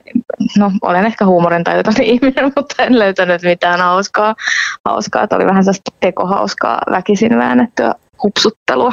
no 0.58 0.72
olen 0.82 1.06
ehkä 1.06 1.26
huumorin 1.26 1.64
tajuton 1.64 1.94
ihminen, 2.02 2.52
mutta 2.56 2.82
en 2.82 2.98
löytänyt 2.98 3.42
mitään 3.42 3.80
hauskaa. 3.80 4.34
hauskaa. 4.84 5.26
Oli 5.32 5.46
vähän 5.46 5.64
sellaista 5.64 5.92
tekohauskaa 6.00 6.78
väkisin 6.90 7.38
väännettyä 7.38 7.94
hupsuttelua. 8.22 8.92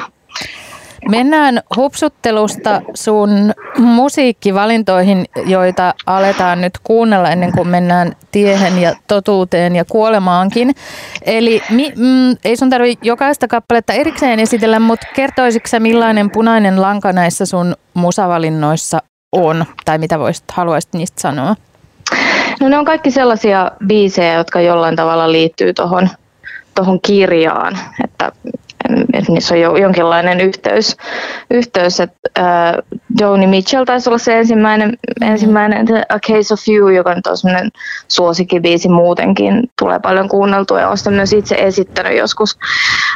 Mennään 1.09 1.61
hupsuttelusta 1.75 2.81
sun 2.93 3.53
musiikkivalintoihin, 3.77 5.25
joita 5.45 5.93
aletaan 6.05 6.61
nyt 6.61 6.73
kuunnella 6.83 7.29
ennen 7.29 7.51
kuin 7.51 7.67
mennään 7.67 8.15
tiehen 8.31 8.81
ja 8.81 8.95
totuuteen 9.07 9.75
ja 9.75 9.85
kuolemaankin. 9.85 10.75
Eli 11.21 11.61
mi, 11.69 11.93
mm, 11.95 12.37
ei 12.45 12.57
sun 12.57 12.69
tarvi 12.69 12.97
jokaista 13.01 13.47
kappaletta 13.47 13.93
erikseen 13.93 14.39
esitellä, 14.39 14.79
mutta 14.79 15.07
kertoisitko 15.15 15.67
sä 15.67 15.79
millainen 15.79 16.31
punainen 16.31 16.81
lanka 16.81 17.13
näissä 17.13 17.45
sun 17.45 17.75
musavalinnoissa 17.93 18.99
on? 19.31 19.65
Tai 19.85 19.97
mitä 19.97 20.19
voisit, 20.19 20.51
haluaisit 20.51 20.93
niistä 20.93 21.21
sanoa? 21.21 21.55
No 22.59 22.69
ne 22.69 22.77
on 22.77 22.85
kaikki 22.85 23.11
sellaisia 23.11 23.71
biisejä, 23.87 24.33
jotka 24.33 24.61
jollain 24.61 24.95
tavalla 24.95 25.31
liittyy 25.31 25.73
tuohon 25.73 26.09
tohon 26.75 27.01
kirjaan. 27.01 27.77
Että 28.03 28.31
että 29.13 29.31
niissä 29.31 29.55
on 29.55 29.61
jo, 29.61 29.75
jonkinlainen 29.75 30.41
yhteys. 30.41 30.97
yhteys 31.51 31.99
että, 31.99 32.29
äh, 32.39 32.73
Joni 33.19 33.47
Mitchell 33.47 33.85
taisi 33.85 34.09
olla 34.09 34.17
se 34.17 34.39
ensimmäinen, 34.39 34.89
mm. 34.89 35.27
ensimmäinen 35.27 35.87
A 36.09 36.19
Case 36.19 36.53
of 36.53 36.59
You, 36.67 36.89
joka 36.89 37.15
nyt 37.15 37.27
on 37.27 37.37
semmoinen 37.37 37.71
suosikkibiisi 38.07 38.89
muutenkin, 38.89 39.69
tulee 39.79 39.99
paljon 39.99 40.29
kuunneltua 40.29 40.79
ja 40.79 40.87
olen 40.87 40.97
sitä 40.97 41.11
myös 41.11 41.33
itse 41.33 41.55
esittänyt 41.55 42.17
joskus. 42.17 42.57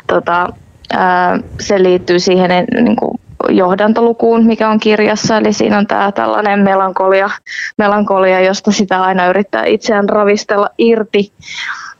Tota, 0.07 0.49
äh, 0.93 1.39
se 1.59 1.83
liittyy 1.83 2.19
siihen 2.19 2.65
niin 2.71 2.95
kuin, 2.95 3.19
johdantolukuun, 3.49 4.45
mikä 4.45 4.69
on 4.69 4.79
kirjassa, 4.79 5.37
eli 5.37 5.53
siinä 5.53 5.77
on 5.77 5.87
tämä 5.87 6.11
tällainen 6.11 6.59
melankolia, 6.59 7.29
melankolia, 7.77 8.39
josta 8.39 8.71
sitä 8.71 9.03
aina 9.03 9.27
yrittää 9.27 9.65
itseään 9.65 10.09
ravistella 10.09 10.69
irti. 10.77 11.31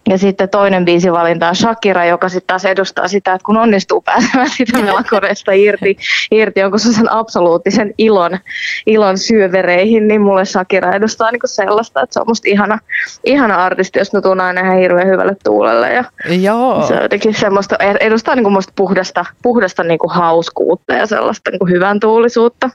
Ja 0.10 0.18
sitten 0.18 0.50
toinen 0.50 0.86
biisivalinta 0.86 1.50
on 1.50 1.56
Shakira, 1.56 2.06
joka 2.06 2.30
sitten 2.30 2.48
taas 2.48 2.66
edustaa 2.66 3.08
sitä, 3.08 3.34
että 3.34 3.46
kun 3.46 3.58
onnistuu 3.58 4.02
pääsemään 4.02 4.50
sitä 4.58 4.82
melankoreista 4.82 5.52
irti, 5.52 5.98
irti 6.32 6.60
jonkun 6.60 6.80
sen 6.80 7.12
absoluuttisen 7.12 7.94
ilon, 7.98 8.40
ilon 8.86 9.18
syövereihin, 9.18 10.08
niin 10.08 10.22
mulle 10.22 10.46
Shakira 10.46 10.92
edustaa 10.92 11.32
niinku 11.32 11.48
sellaista, 11.48 12.02
että 12.02 12.14
se 12.14 12.20
on 12.20 12.28
musta 12.28 12.50
ihana, 12.50 12.80
ihana 13.26 13.56
artisti, 13.56 14.00
jos 14.00 14.14
mä 14.14 14.22
tuun 14.22 14.42
aina 14.42 14.62
ihan 14.62 14.78
hirveän 14.78 15.08
hyvälle 15.08 15.36
tuulelle. 15.44 15.94
Ja 15.94 16.04
Joo. 16.42 16.88
Se 16.88 16.94
on 16.94 17.02
jotenkin 17.02 17.34
semmoista, 17.34 17.76
edustaa 18.00 18.36
niinku 18.36 18.50
musta 18.50 18.74
puhdasta, 18.76 19.26
puhdasta 19.42 19.84
niinku 19.84 20.08
hauskuutta 20.08 20.94
ja 20.94 21.06
sellaista 21.06 21.52
niinku 21.52 21.66
hyvän 21.66 22.00
tuulisuutta. 22.00 22.70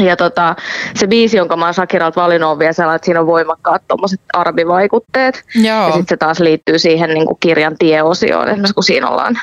Ja 0.00 0.16
tota, 0.16 0.56
se 0.94 1.06
biisi, 1.06 1.36
jonka 1.36 1.56
mä 1.56 1.64
oon 1.64 1.74
Shakiralta 1.74 2.20
valinnut, 2.20 2.50
on 2.50 2.58
vielä 2.58 2.72
sellainen, 2.72 2.96
että 2.96 3.06
siinä 3.06 3.20
on 3.20 3.26
voimakkaat 3.26 3.82
tuommoiset 3.88 4.20
arabivaikutteet. 4.32 5.44
Joo. 5.54 5.86
Ja 5.86 5.86
sitten 5.86 6.08
se 6.08 6.16
taas 6.16 6.40
liittyy 6.40 6.78
siihen 6.78 7.10
niin 7.10 7.26
kuin 7.26 7.36
kirjan 7.40 7.76
tieosioon, 7.78 8.48
esimerkiksi 8.48 8.74
kun 8.74 8.84
siinä 8.84 9.08
ollaan, 9.08 9.38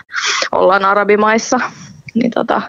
ollaan 0.51 0.85
arabimaissa. 0.85 1.59
Niin, 2.13 2.31
tota, 2.31 2.61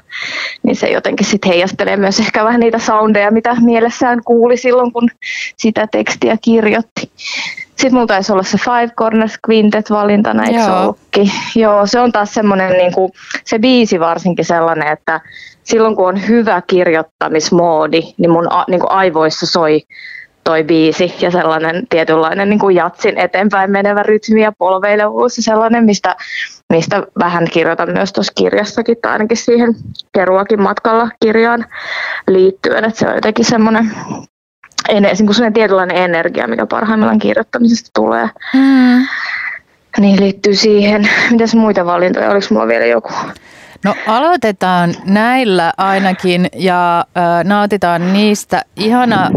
niin 0.62 0.76
se 0.76 0.86
jotenkin 0.86 1.26
sitten 1.26 1.48
heijastelee 1.48 1.96
myös 1.96 2.20
ehkä 2.20 2.44
vähän 2.44 2.60
niitä 2.60 2.78
soundeja, 2.78 3.30
mitä 3.30 3.56
mielessään 3.60 4.24
kuuli 4.24 4.56
silloin, 4.56 4.92
kun 4.92 5.08
sitä 5.56 5.86
tekstiä 5.86 6.36
kirjoitti. 6.42 7.10
Sitten 7.66 7.94
mulla 7.94 8.06
taisi 8.06 8.32
olla 8.32 8.42
se 8.42 8.58
Five 8.58 8.88
Corners 8.88 9.38
Quintet-valintana, 9.48 10.44
eikö 10.44 10.58
Joo. 10.58 10.96
Se 11.16 11.60
Joo, 11.60 11.86
se 11.86 12.00
on 12.00 12.12
taas 12.12 12.34
semmoinen, 12.34 12.72
niin 12.72 12.92
kuin, 12.92 13.12
se 13.44 13.58
biisi 13.58 14.00
varsinkin 14.00 14.44
sellainen, 14.44 14.88
että 14.88 15.20
silloin 15.68 15.96
kun 15.96 16.08
on 16.08 16.28
hyvä 16.28 16.62
kirjoittamismoodi, 16.66 18.00
niin 18.16 18.30
mun 18.30 18.52
a, 18.52 18.64
niin 18.68 18.80
kuin 18.80 18.90
aivoissa 18.90 19.46
soi 19.46 19.82
toi 20.44 20.64
biisi 20.64 21.14
ja 21.20 21.30
sellainen 21.30 21.86
tietynlainen 21.88 22.50
niin 22.50 22.58
kuin 22.58 22.76
jatsin 22.76 23.18
eteenpäin 23.18 23.70
menevä 23.70 24.02
rytmi 24.02 24.42
ja 24.42 24.52
polveilevuus 24.58 25.36
ja 25.36 25.42
sellainen, 25.42 25.84
mistä, 25.84 26.16
mistä 26.72 27.02
vähän 27.18 27.48
kirjoitan 27.52 27.90
myös 27.90 28.12
tuossa 28.12 28.32
kirjassakin 28.36 28.96
tai 29.02 29.12
ainakin 29.12 29.36
siihen 29.36 29.74
keruakin 30.12 30.62
matkalla 30.62 31.10
kirjaan 31.22 31.66
liittyen, 32.26 32.84
että 32.84 32.98
se 32.98 33.08
on 33.08 33.14
jotenkin 33.14 33.44
semmoinen. 33.44 33.90
Niin 34.88 35.52
tietynlainen 35.54 35.96
energia, 35.96 36.48
mikä 36.48 36.66
parhaimmillaan 36.66 37.18
kirjoittamisesta 37.18 37.90
tulee. 37.94 38.28
Mm. 38.54 39.06
Niin 39.98 40.20
liittyy 40.20 40.54
siihen. 40.54 41.08
Mitäs 41.30 41.54
muita 41.54 41.86
valintoja? 41.86 42.30
Oliko 42.30 42.46
mulla 42.50 42.66
vielä 42.66 42.86
joku? 42.86 43.10
No 43.84 43.94
aloitetaan 44.06 44.94
näillä 45.04 45.72
ainakin 45.76 46.48
ja 46.56 46.98
äh, 46.98 47.44
nautitaan 47.44 48.12
niistä. 48.12 48.62
Ihana 48.76 49.30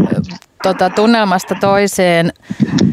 tota, 0.62 0.90
tunnelmasta 0.90 1.54
toiseen. 1.60 2.32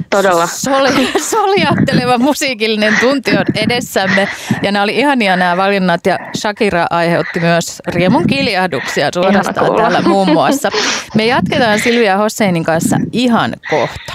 Todella. 0.09 0.47
Soli, 0.47 1.11
soljahteleva 1.31 2.17
musiikillinen 2.17 2.93
tunti 2.99 3.31
on 3.37 3.45
edessämme. 3.55 4.27
Ja 4.61 4.71
nämä 4.71 4.83
oli 4.83 4.97
ihania 4.97 5.35
nämä 5.35 5.57
valinnat 5.57 6.05
ja 6.05 6.19
Shakira 6.37 6.85
aiheutti 6.89 7.39
myös 7.39 7.81
riemun 7.87 8.27
kiljahduksia 8.27 9.09
suorastaan 9.13 9.75
täällä 9.75 10.01
muun 10.01 10.31
muassa. 10.31 10.69
Me 11.15 11.25
jatketaan 11.25 11.79
Silvia 11.79 12.17
Hosseinin 12.17 12.63
kanssa 12.63 12.97
ihan 13.11 13.55
kohta. 13.69 14.13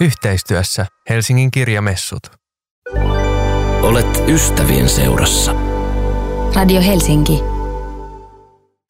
Yhteistyössä 0.00 0.86
Helsingin 1.10 1.50
kirjamessut. 1.50 2.41
Olet 3.82 4.24
ystävien 4.28 4.88
seurassa. 4.88 5.54
Radio 6.54 6.80
Helsinki. 6.86 7.40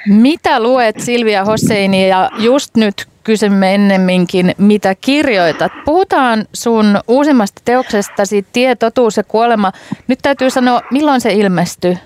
Mitä 0.08 0.60
luet 0.60 1.00
Silvia 1.00 1.44
Hosseini 1.44 2.08
ja 2.08 2.30
just 2.38 2.76
nyt 2.76 3.06
kysymme 3.24 3.74
ennemminkin, 3.74 4.54
mitä 4.58 4.94
kirjoitat. 5.00 5.72
Puhutaan 5.84 6.44
sun 6.52 7.00
uusimmasta 7.08 7.62
teoksestasi 7.64 8.46
Tie, 8.52 8.76
totuus 8.76 9.16
ja 9.16 9.24
kuolema. 9.24 9.72
Nyt 10.08 10.18
täytyy 10.22 10.50
sanoa, 10.50 10.80
milloin 10.90 11.20
se 11.20 11.32
ilmestyi? 11.32 11.98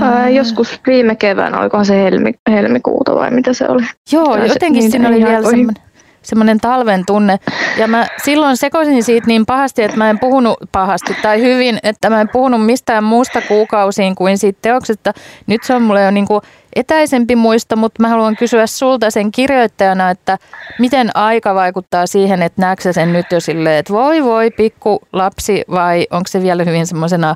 Ää, 0.00 0.28
joskus 0.28 0.80
viime 0.86 1.16
keväänä, 1.16 1.60
olikohan 1.60 1.86
se 1.86 2.02
helmi, 2.02 2.32
helmikuuta 2.50 3.14
vai 3.14 3.30
mitä 3.30 3.52
se 3.52 3.68
oli? 3.68 3.82
Joo, 4.12 4.36
jotenkin 4.36 4.80
niin, 4.80 4.90
siinä 4.90 5.08
oli 5.08 5.24
vielä 5.24 5.50
semmoinen 5.50 5.85
semmoinen 6.26 6.60
talven 6.60 7.06
tunne. 7.06 7.38
Ja 7.78 7.88
mä 7.88 8.06
silloin 8.24 8.56
sekoisin 8.56 9.04
siitä 9.04 9.26
niin 9.26 9.46
pahasti, 9.46 9.82
että 9.82 9.96
mä 9.96 10.10
en 10.10 10.18
puhunut 10.18 10.58
pahasti 10.72 11.16
tai 11.22 11.42
hyvin, 11.42 11.78
että 11.82 12.10
mä 12.10 12.20
en 12.20 12.28
puhunut 12.28 12.66
mistään 12.66 13.04
muusta 13.04 13.40
kuukausiin 13.48 14.14
kuin 14.14 14.38
siitä 14.38 14.58
teoksesta. 14.62 15.12
Nyt 15.46 15.62
se 15.62 15.74
on 15.74 15.82
mulle 15.82 16.02
jo 16.02 16.10
niin 16.10 16.26
kuin 16.26 16.40
etäisempi 16.76 17.36
muista, 17.36 17.76
mutta 17.76 18.02
mä 18.02 18.08
haluan 18.08 18.36
kysyä 18.36 18.66
sulta 18.66 19.10
sen 19.10 19.32
kirjoittajana, 19.32 20.10
että 20.10 20.38
miten 20.78 21.16
aika 21.16 21.54
vaikuttaa 21.54 22.06
siihen, 22.06 22.42
että 22.42 22.62
näetkö 22.62 22.92
sen 22.92 23.12
nyt 23.12 23.26
jo 23.32 23.40
silleen, 23.40 23.78
että 23.78 23.92
voi 23.92 24.24
voi 24.24 24.50
pikku 24.50 25.00
lapsi 25.12 25.64
vai 25.70 26.06
onko 26.10 26.26
se 26.28 26.42
vielä 26.42 26.64
hyvin 26.64 26.86
semmoisena 26.86 27.34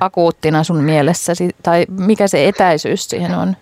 akuuttina 0.00 0.64
sun 0.64 0.84
mielessäsi 0.84 1.50
tai 1.62 1.86
mikä 1.90 2.28
se 2.28 2.48
etäisyys 2.48 3.08
siihen 3.08 3.34
on? 3.34 3.56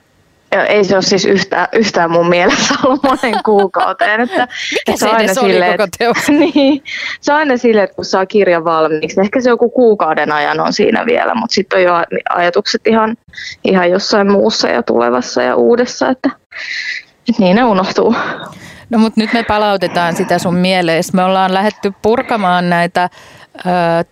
Ei 0.65 0.85
se 0.85 0.95
ole 0.95 1.03
siis 1.03 1.25
yhtään, 1.25 1.69
yhtään 1.73 2.11
mun 2.11 2.29
mielestä 2.29 2.75
ollut 2.85 3.03
monen 3.03 3.43
kuukauteen. 3.45 4.21
Että, 4.21 4.49
Mikä 4.89 4.99
se, 4.99 5.09
aina 5.09 5.35
sille, 5.35 5.77
koko 5.77 5.89
teos? 5.99 6.29
niin, 6.55 6.83
se 7.21 7.33
on 7.33 7.39
aina 7.39 7.57
silleen, 7.57 7.85
että 7.85 7.97
kun 7.97 8.05
saa 8.05 8.27
kirjan 8.27 8.65
valmiiksi, 8.65 9.21
ehkä 9.21 9.41
se 9.41 9.51
joku 9.51 9.71
kuukauden 9.71 10.33
ajan 10.33 10.61
on 10.61 10.73
siinä 10.73 11.07
vielä, 11.07 11.35
mutta 11.35 11.55
sitten 11.55 11.79
on 11.79 11.83
jo 11.83 11.93
ajatukset 12.31 12.87
ihan, 12.87 13.17
ihan 13.65 13.91
jossain 13.91 14.33
muussa 14.33 14.69
ja 14.69 14.83
tulevassa 14.83 15.43
ja 15.43 15.57
uudessa, 15.57 16.09
että, 16.09 16.31
että 17.29 17.43
niin 17.43 17.57
ne 17.57 17.65
unohtuu. 17.65 18.15
No 18.91 18.99
mutta 18.99 19.21
nyt 19.21 19.33
me 19.33 19.43
palautetaan 19.43 20.17
sitä 20.17 20.39
sun 20.39 20.55
mieleen. 20.55 21.03
Me 21.13 21.25
ollaan 21.25 21.55
lähetty 21.55 21.93
purkamaan 22.03 22.71
näitä 22.71 23.11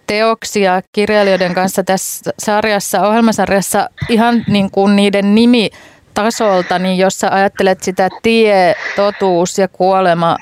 teoksia 0.07 0.83
kirjailijoiden 0.93 1.55
kanssa 1.55 1.85
tässä 1.85 2.33
sarjassa, 2.39 3.09
ohjelmasarjassa 3.09 3.91
ihan 4.09 4.45
niin 4.49 4.71
kuin 4.71 4.97
niiden 4.97 5.35
nimi 5.35 5.71
tasolta, 6.15 6.79
niin 6.79 6.99
jos 6.99 7.19
sä 7.21 7.31
ajattelet 7.31 7.83
sitä 7.83 8.09
tie, 8.23 8.75
totuus 8.97 9.59
ja 9.59 9.69
kuolema 9.69 10.37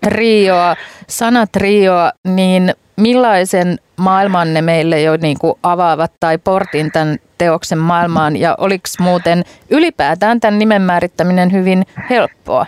trioa, 0.00 0.76
sanatrioa, 1.08 2.12
niin 2.24 2.74
millaisen 2.96 3.78
maailman 3.96 4.54
ne 4.54 4.62
meille 4.62 5.02
jo 5.02 5.16
niin 5.16 5.38
kuin 5.38 5.54
avaavat 5.62 6.12
tai 6.20 6.38
portin 6.38 6.92
tämän 6.92 7.18
teoksen 7.38 7.78
maailmaan 7.78 8.36
ja 8.36 8.54
oliko 8.58 8.84
muuten 8.98 9.44
ylipäätään 9.70 10.40
tämän 10.40 10.58
nimen 10.58 10.82
määrittäminen 10.82 11.52
hyvin 11.52 11.86
helppoa? 12.10 12.66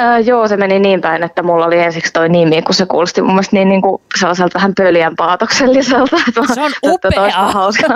Öö, 0.00 0.18
joo, 0.18 0.48
se 0.48 0.56
meni 0.56 0.78
niin 0.78 1.00
päin, 1.00 1.22
että 1.22 1.42
mulla 1.42 1.66
oli 1.66 1.78
ensiksi 1.78 2.12
toi 2.12 2.28
nimi, 2.28 2.62
kun 2.62 2.74
se 2.74 2.86
kuulosti 2.86 3.22
mun 3.22 3.30
mielestä 3.30 3.56
niin, 3.56 3.68
niin 3.68 3.82
kuin 3.82 4.02
sellaiselta 4.18 4.58
vähän 4.58 4.72
pöliän 4.76 5.16
paatokselliselta. 5.16 6.16
Se 6.54 6.62
on 6.62 6.72
upea. 6.84 7.30
hauska, 7.52 7.86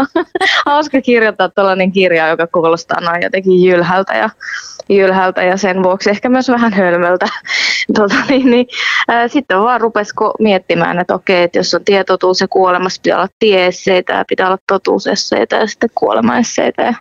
hauska 0.67 1.01
kirjoittaa 1.01 1.49
tällainen 1.49 1.93
kirja, 1.93 2.29
joka 2.29 2.47
kuulostaa 2.47 3.01
noin 3.01 3.23
jotenkin 3.23 3.65
jylhältä 3.65 4.15
ja, 4.15 4.31
jylhältä 4.89 5.43
ja 5.43 5.57
sen 5.57 5.83
vuoksi 5.83 6.11
ehkä 6.11 6.29
myös 6.29 6.49
vähän 6.49 6.73
hölmöltä. 6.73 7.27
Tota, 7.95 8.15
niin, 8.29 8.51
niin, 8.51 8.67
ää, 9.09 9.29
sitten 9.29 9.61
vaan 9.61 9.81
rupesi 9.81 10.15
miettimään, 10.39 10.99
että 10.99 11.15
okei, 11.15 11.43
että 11.43 11.59
jos 11.59 11.75
on 11.75 11.85
tietotuus 11.85 12.41
ja 12.41 12.49
kuolemassa, 12.49 13.01
pitää 13.03 13.19
olla 13.19 13.29
tiesseitä 13.39 14.13
ja 14.13 14.25
pitää 14.29 14.47
olla 14.47 14.59
totuusesseitä 14.67 15.57
ja 15.57 15.67
sitten 15.67 15.91
kuolemaesseitä. 15.95 16.83
Ja 16.83 16.95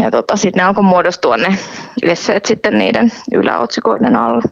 ja 0.00 0.10
tota, 0.10 0.36
sitten 0.36 0.60
ne 0.60 0.66
alkoi 0.66 0.84
muodostua 0.84 1.36
ne 1.36 1.58
esseet 2.02 2.44
sitten 2.44 2.78
niiden 2.78 3.12
yläotsikoiden 3.32 4.16
alla. 4.16 4.42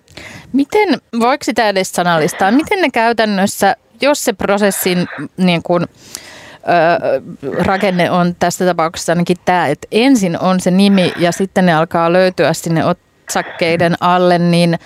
Miten, 0.53 0.89
voiko 1.21 1.45
sitä 1.45 1.69
edes 1.69 1.93
sanallistaa, 1.93 2.51
miten 2.51 2.81
ne 2.81 2.91
käytännössä, 2.91 3.77
jos 4.01 4.25
se 4.25 4.33
prosessin 4.33 5.07
niin 5.37 5.63
kun, 5.63 5.83
ö, 5.83 7.21
rakenne 7.65 8.11
on 8.11 8.37
tässä 8.39 8.65
tapauksessa 8.65 9.13
ainakin 9.13 9.37
tämä, 9.45 9.67
että 9.67 9.89
ensin 9.93 10.39
on 10.39 10.61
se 10.61 10.71
nimi 10.71 11.13
ja 11.17 11.33
sitten 11.33 11.67
ne 11.67 11.75
alkaa 11.75 12.13
löytyä 12.13 12.53
sinne 12.53 12.85
otsakkeiden 12.85 13.95
alle, 14.01 14.39
niin 14.39 14.79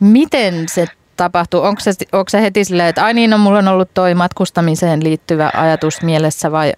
miten 0.00 0.68
se 0.68 0.86
tapahtuu? 1.16 1.62
Onko 1.62 1.80
se, 1.80 1.92
onko 2.12 2.28
se 2.28 2.42
heti 2.42 2.64
silleen, 2.64 2.88
että 2.88 3.04
ai 3.04 3.14
niin, 3.14 3.30
no, 3.30 3.38
mulla 3.38 3.58
on 3.58 3.68
ollut 3.68 3.94
toi 3.94 4.14
matkustamiseen 4.14 5.04
liittyvä 5.04 5.50
ajatus 5.54 6.02
mielessä 6.02 6.52
vai 6.52 6.72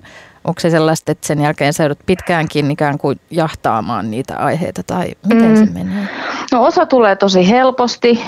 onko 0.45 0.61
se 0.61 0.71
sellaista, 0.71 1.13
että 1.13 1.27
sen 1.27 1.41
jälkeen 1.41 1.73
sä 1.73 1.83
joudut 1.83 1.99
pitkäänkin 2.07 2.71
ikään 2.71 2.99
kuin 2.99 3.21
jahtaamaan 3.31 4.11
niitä 4.11 4.37
aiheita 4.37 4.83
tai 4.83 5.13
miten 5.27 5.51
mm. 5.51 5.57
se 5.57 5.73
menee? 5.73 6.09
No 6.53 6.65
osa 6.65 6.87
tulee 6.87 7.17
tosi 7.17 7.51
helposti, 7.51 8.21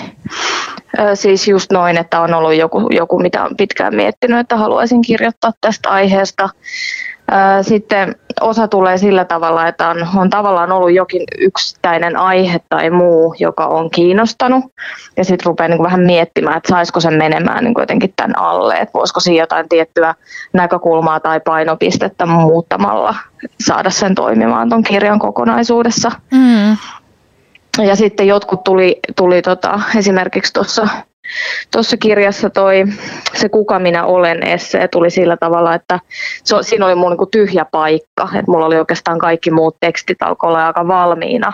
siis 1.13 1.47
just 1.47 1.71
noin, 1.71 1.97
että 1.97 2.21
on 2.21 2.33
ollut 2.33 2.55
joku, 2.55 2.87
joku 2.91 3.19
mitä 3.19 3.43
on 3.43 3.57
pitkään 3.57 3.95
miettinyt, 3.95 4.39
että 4.39 4.57
haluaisin 4.57 5.01
kirjoittaa 5.01 5.53
tästä 5.61 5.89
aiheesta. 5.89 6.49
Sitten 7.61 8.15
osa 8.41 8.67
tulee 8.67 8.97
sillä 8.97 9.25
tavalla, 9.25 9.67
että 9.67 9.89
on, 9.89 10.07
on 10.15 10.29
tavallaan 10.29 10.71
ollut 10.71 10.93
jokin 10.93 11.21
yksittäinen 11.37 12.17
aihe 12.17 12.61
tai 12.69 12.89
muu, 12.89 13.35
joka 13.39 13.65
on 13.65 13.89
kiinnostanut. 13.89 14.65
Ja 15.17 15.25
sitten 15.25 15.45
rupeaa 15.45 15.67
niin 15.67 15.83
vähän 15.83 16.01
miettimään, 16.01 16.57
että 16.57 16.69
saisiko 16.69 16.99
sen 16.99 17.13
menemään 17.13 17.63
niin 17.63 17.73
jotenkin 17.77 18.13
tämän 18.15 18.39
alle, 18.39 18.75
että 18.75 18.93
voisiko 18.93 19.19
siinä 19.19 19.43
jotain 19.43 19.69
tiettyä 19.69 20.15
näkökulmaa 20.53 21.19
tai 21.19 21.39
painopistettä 21.39 22.25
muuttamalla 22.25 23.15
saada 23.59 23.89
sen 23.89 24.15
toimimaan 24.15 24.69
tuon 24.69 24.83
kirjan 24.83 25.19
kokonaisuudessa. 25.19 26.11
Mm. 26.31 26.77
Ja 27.85 27.95
sitten 27.95 28.27
jotkut 28.27 28.63
tuli, 28.63 28.99
tuli 29.15 29.41
tota, 29.41 29.79
esimerkiksi 29.95 30.53
tuossa 30.53 30.87
Tuossa 31.71 31.97
kirjassa 31.97 32.49
toi 32.49 32.83
se 33.35 33.49
Kuka 33.49 33.79
minä 33.79 34.05
olen 34.05 34.43
esse 34.43 34.87
tuli 34.87 35.09
sillä 35.09 35.37
tavalla, 35.37 35.73
että 35.73 35.99
se, 36.43 36.55
siinä 36.61 36.85
oli 36.85 36.95
mun 36.95 37.11
niin 37.11 37.31
tyhjä 37.31 37.65
paikka, 37.71 38.23
että 38.23 38.51
mulla 38.51 38.65
oli 38.65 38.77
oikeastaan 38.77 39.19
kaikki 39.19 39.51
muut 39.51 39.77
tekstit 39.79 40.21
alkoi 40.21 40.47
olla 40.47 40.67
aika 40.67 40.87
valmiina. 40.87 41.53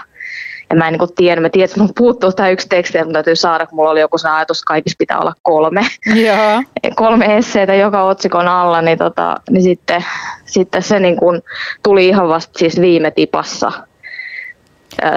Ja 0.69 0.75
mä 0.75 0.87
en 0.87 0.93
niin 0.93 1.15
tiedä, 1.15 1.41
mä 1.41 1.49
tiedän, 1.49 1.65
että 1.65 1.79
mun 1.79 1.89
puuttuu 1.97 2.31
tämä 2.31 2.49
yksi 2.49 2.69
teksti, 2.69 2.97
että 2.97 3.05
mun 3.05 3.13
täytyy 3.13 3.35
saada, 3.35 3.65
kun 3.65 3.75
mulla 3.75 3.89
oli 3.89 3.99
joku 3.99 4.17
ajatus, 4.33 4.57
että 4.57 4.67
kaikissa 4.67 4.95
pitää 4.99 5.19
olla 5.19 5.33
kolme. 5.41 5.81
Joo. 6.15 6.63
kolme 6.95 7.37
esseitä 7.37 7.75
joka 7.75 8.03
otsikon 8.03 8.47
alla, 8.47 8.81
niin, 8.81 8.97
tota, 8.97 9.35
niin 9.49 9.63
sitten, 9.63 10.05
sitten 10.45 10.83
se 10.83 10.99
niin 10.99 11.17
kuin 11.17 11.41
tuli 11.83 12.07
ihan 12.07 12.29
vasta 12.29 12.59
siis 12.59 12.81
viime 12.81 13.11
tipassa 13.11 13.71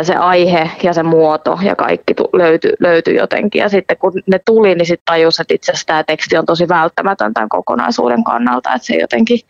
se 0.02 0.14
aihe 0.14 0.70
ja 0.82 0.92
se 0.92 1.02
muoto 1.02 1.58
ja 1.62 1.76
kaikki 1.76 2.14
löytyi, 2.32 2.72
löytyi 2.80 3.16
jotenkin. 3.16 3.60
Ja 3.60 3.68
sitten 3.68 3.96
kun 3.96 4.12
ne 4.26 4.40
tuli, 4.44 4.74
niin 4.74 4.86
sitten 4.86 5.04
tajus, 5.04 5.40
että 5.40 5.54
itse 5.54 5.72
asiassa 5.72 5.86
tämä 5.86 6.04
teksti 6.04 6.36
on 6.36 6.46
tosi 6.46 6.68
välttämätön 6.68 7.34
tämän 7.34 7.48
kokonaisuuden 7.48 8.24
kannalta, 8.24 8.74
että 8.74 8.86
se 8.86 8.96
jotenkin 8.96 9.40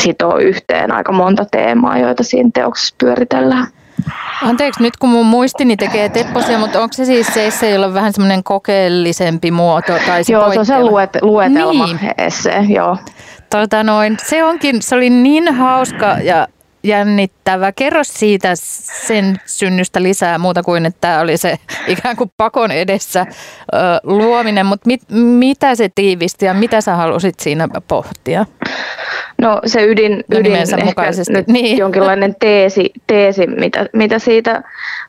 sitoo 0.00 0.38
yhteen 0.38 0.92
aika 0.92 1.12
monta 1.12 1.44
teemaa, 1.44 1.98
joita 1.98 2.22
siinä 2.22 2.50
teoksessa 2.54 2.94
pyöritellään. 2.98 3.66
Anteeksi, 4.42 4.82
nyt 4.82 4.96
kun 4.96 5.10
mun 5.10 5.26
muistini 5.26 5.76
tekee 5.76 6.08
tepposia, 6.08 6.58
mutta 6.58 6.80
onko 6.82 6.92
se 6.92 7.04
siis 7.04 7.26
se 7.26 7.46
esse, 7.46 7.70
jolla 7.70 7.86
on 7.86 7.94
vähän 7.94 8.12
semmoinen 8.12 8.44
kokeellisempi 8.44 9.50
muoto? 9.50 9.92
Tai 10.06 10.24
se 10.24 10.32
joo, 10.32 10.52
se 10.52 10.58
on 10.58 10.66
se 10.66 10.80
luet, 10.80 11.10
luetelma 11.22 11.86
niin. 11.86 11.98
esse, 12.18 12.64
joo. 12.68 12.96
Tota 13.50 13.82
noin, 13.82 14.16
se 14.22 14.44
onkin, 14.44 14.82
se 14.82 14.94
oli 14.94 15.10
niin 15.10 15.54
hauska 15.54 16.06
ja 16.22 16.46
jännittävä. 16.84 17.72
Kerro 17.72 18.04
siitä 18.04 18.52
sen 19.06 19.36
synnystä 19.46 20.02
lisää 20.02 20.38
muuta 20.38 20.62
kuin, 20.62 20.86
että 20.86 21.00
tämä 21.00 21.20
oli 21.20 21.36
se 21.36 21.58
ikään 21.86 22.16
kuin 22.16 22.30
pakon 22.36 22.70
edessä 22.70 23.26
luominen, 24.02 24.66
mutta 24.66 24.86
mit, 24.86 25.02
mitä 25.38 25.74
se 25.74 25.88
tiivisti 25.94 26.46
ja 26.46 26.54
mitä 26.54 26.80
sä 26.80 26.96
halusit 26.96 27.40
siinä 27.40 27.68
pohtia? 27.88 28.46
No 29.38 29.60
se 29.66 29.84
ydin, 29.86 30.24
no, 30.28 30.38
ydin 30.38 30.54
ehkä 30.54 30.84
mukaisesti. 30.84 31.32
nyt 31.32 31.46
niin. 31.46 31.78
jonkinlainen 31.78 32.36
teesi, 32.40 32.92
teesi 33.06 33.46
mitä, 33.46 33.86
mitä 33.92 34.18
siitä 34.18 34.62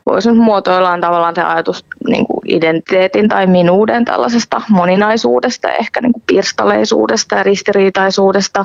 voisi 0.06 0.30
nyt 0.30 0.38
muotoilla 0.38 0.90
on 0.90 1.00
tavallaan 1.00 1.34
se 1.34 1.42
ajatus 1.42 1.84
niin 2.08 2.26
kuin 2.26 2.40
identiteetin 2.46 3.28
tai 3.28 3.46
minuuden 3.46 4.04
tällaisesta 4.04 4.62
moninaisuudesta, 4.68 5.72
ehkä 5.72 6.00
niin 6.00 6.12
kuin 6.12 6.22
pirstaleisuudesta 6.26 7.34
ja 7.34 7.42
ristiriitaisuudesta 7.42 8.64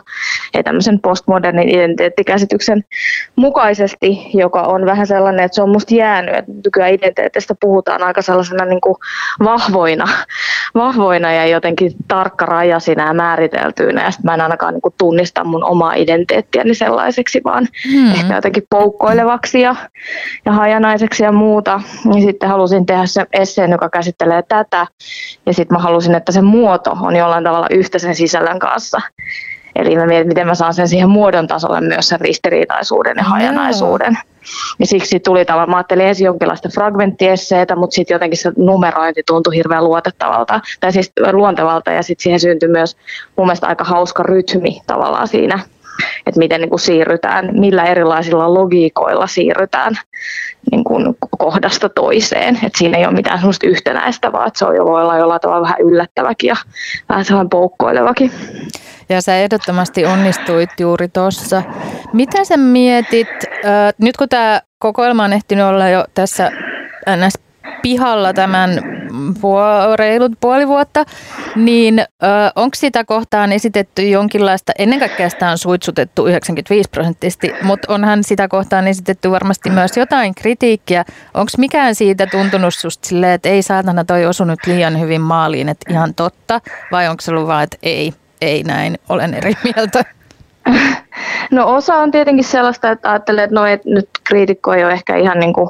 ja 0.54 0.63
tämmöisen 0.63 1.00
postmodernin 1.00 1.69
identiteettikäsityksen 1.69 2.84
mukaisesti, 3.36 4.30
joka 4.34 4.62
on 4.62 4.86
vähän 4.86 5.08
sellainen, 5.08 5.45
että 5.45 5.56
se 5.56 5.62
on 5.62 5.69
musta 5.69 5.95
jäänyt, 5.95 6.36
että 6.36 6.52
nykyään 6.65 6.93
identiteetistä 6.93 7.56
puhutaan 7.60 8.04
aika 8.04 8.21
sellaisena 8.21 8.65
niin 8.65 8.82
kuin 8.82 8.95
vahvoina, 9.43 10.06
vahvoina 10.76 11.34
ja 11.34 11.45
jotenkin 11.45 11.91
tarkkarajaisina 12.08 13.08
ja 13.08 13.13
määriteltyinä 13.13 14.04
ja 14.04 14.12
sitten 14.12 14.26
mä 14.26 14.34
en 14.34 14.41
ainakaan 14.41 14.74
niin 14.74 14.82
kuin 14.82 14.95
tunnista 14.97 15.43
mun 15.43 15.61
omaa 15.63 15.93
identiteettiäni 15.93 16.76
sellaiseksi, 16.76 17.41
vaan 17.43 17.67
hmm. 17.91 18.12
ehkä 18.12 18.36
jotenkin 18.36 18.63
poukkoilevaksi 18.69 19.62
ja, 19.62 19.76
ja 20.45 20.52
hajanaiseksi 20.52 21.24
ja 21.24 21.32
muuta. 21.32 21.82
Ja 22.15 22.21
sitten 22.21 22.50
halusin 22.50 22.86
tehdä 22.86 23.06
se 23.06 23.26
esseen, 23.34 23.71
joka 23.71 23.89
käsittelee 23.89 24.43
tätä. 24.47 24.88
Ja 25.45 25.54
sitten 25.54 25.76
mä 25.78 25.84
halusin, 25.84 26.15
että 26.15 26.32
se 26.32 26.41
muoto 26.41 26.97
on 27.02 27.15
jollain 27.15 27.43
tavalla 27.43 27.67
yhtä 27.69 28.00
sen 28.00 28.15
sisällön 28.15 28.60
kanssa. 28.60 29.02
Eli 29.76 29.95
mä 29.95 30.06
mietin, 30.06 30.28
miten 30.28 30.47
mä 30.47 30.56
saan 30.56 30.74
sen 30.74 30.88
siihen 30.88 31.10
muodon 31.10 31.47
tasolle 31.47 31.82
myös 31.82 32.10
sen 32.10 32.21
ristiriitaisuuden 32.21 33.17
ja 33.17 33.24
hajanaisuuden. 33.24 34.17
Ja 34.80 34.86
siksi 34.86 35.19
tuli 35.19 35.45
tavallaan, 35.45 35.69
mä 35.69 35.75
ajattelin 35.77 36.06
ensin 36.06 36.25
jonkinlaista 36.25 36.69
fragmenttiesseitä, 36.73 37.75
mutta 37.75 37.95
sitten 37.95 38.15
jotenkin 38.15 38.38
se 38.38 38.51
numerointi 38.58 39.23
tuntui 39.27 39.56
hirveän 39.56 39.84
luotettavalta, 39.84 40.60
tai 40.80 40.91
siis 40.91 41.12
luontevalta, 41.32 41.91
ja 41.91 42.04
sitten 42.04 42.23
siihen 42.23 42.39
syntyi 42.39 42.69
myös 42.69 42.97
mun 43.38 43.47
mielestä 43.47 43.67
aika 43.67 43.84
hauska 43.84 44.23
rytmi 44.23 44.82
tavallaan 44.88 45.27
siinä, 45.27 45.60
että 46.27 46.39
miten 46.39 46.62
niin 46.62 46.69
kuin 46.69 46.80
siirrytään, 46.80 47.49
millä 47.60 47.84
erilaisilla 47.84 48.54
logiikoilla 48.54 49.27
siirrytään 49.27 49.93
niin 50.71 50.84
kuin 50.84 51.17
kohdasta 51.38 51.89
toiseen. 51.89 52.60
Et 52.63 52.73
siinä 52.77 52.97
ei 52.97 53.06
ole 53.06 53.13
mitään 53.13 53.39
sellaista 53.39 53.67
yhtenäistä, 53.67 54.32
vaan 54.32 54.51
se 54.56 54.65
on 54.65 54.75
jo 54.75 54.86
voi 54.86 55.01
olla 55.01 55.17
jollain 55.17 55.41
tavalla 55.41 55.62
vähän 55.62 55.82
yllättäväkin 55.82 56.47
ja 56.47 56.56
vähän 57.10 57.25
sellainen 57.25 57.49
poukkoilevakin. 57.49 58.32
Ja 59.10 59.21
sä 59.21 59.38
ehdottomasti 59.38 60.06
onnistuit 60.06 60.69
juuri 60.80 61.08
tuossa. 61.08 61.63
Mitä 62.13 62.45
sä 62.45 62.58
mietit, 62.58 63.28
äh, 63.65 63.93
nyt 63.97 64.17
kun 64.17 64.30
tämä 64.30 64.62
kokoelma 64.80 65.24
on 65.24 65.34
ehtinyt 65.34 65.65
olla 65.65 65.89
jo 65.89 66.06
tässä 66.13 66.52
ns 67.26 67.34
pihalla 67.82 68.34
tämän 68.34 68.69
puol- 69.12 69.95
reilut 69.95 70.32
puoli 70.39 70.67
vuotta, 70.67 71.06
niin 71.56 72.00
ö, 72.00 72.06
onko 72.56 72.76
sitä 72.76 73.04
kohtaan 73.04 73.52
esitetty 73.52 74.10
jonkinlaista, 74.10 74.71
ennen 74.80 75.00
kaikkea 75.00 75.30
sitä 75.30 75.50
on 75.50 75.58
suitsutettu 75.58 76.28
95 76.28 76.89
prosenttisesti, 76.89 77.54
mutta 77.62 77.93
onhan 77.93 78.24
sitä 78.24 78.47
kohtaan 78.47 78.88
esitetty 78.88 79.32
varmasti 79.32 79.69
myös 79.69 79.97
jotain 79.97 80.36
kritiikkiä. 80.36 81.06
Onko 81.34 81.52
mikään 81.58 81.95
siitä 81.95 82.28
tuntunut 82.28 82.74
susta 82.74 83.08
silleen, 83.08 83.34
että 83.34 83.50
ei 83.50 83.62
saatana 83.62 84.06
toi 84.06 84.26
osunut 84.26 84.60
liian 84.65 85.00
hyvin 85.00 85.21
maaliin, 85.21 85.69
että 85.69 85.93
ihan 85.93 86.15
totta, 86.15 86.62
vai 86.91 87.08
onko 87.08 87.21
se 87.21 87.32
ollut 87.32 87.47
vaan, 87.47 87.63
että 87.63 87.78
ei, 87.84 88.13
ei 88.41 88.63
näin, 88.63 89.00
olen 89.10 89.34
eri 89.34 89.54
mieltä? 89.63 90.06
No 91.52 91.76
osa 91.76 91.95
on 91.95 92.12
tietenkin 92.12 92.43
sellaista, 92.45 92.91
että 92.91 93.10
ajattelee, 93.10 93.43
että 93.43 93.56
no, 93.56 93.65
et 93.65 93.86
nyt 93.86 94.10
kriitikko 94.24 94.74
ei 94.74 94.84
ole 94.84 94.93
ehkä 94.93 95.15
ihan 95.15 95.39
niin 95.39 95.54
kuin 95.54 95.69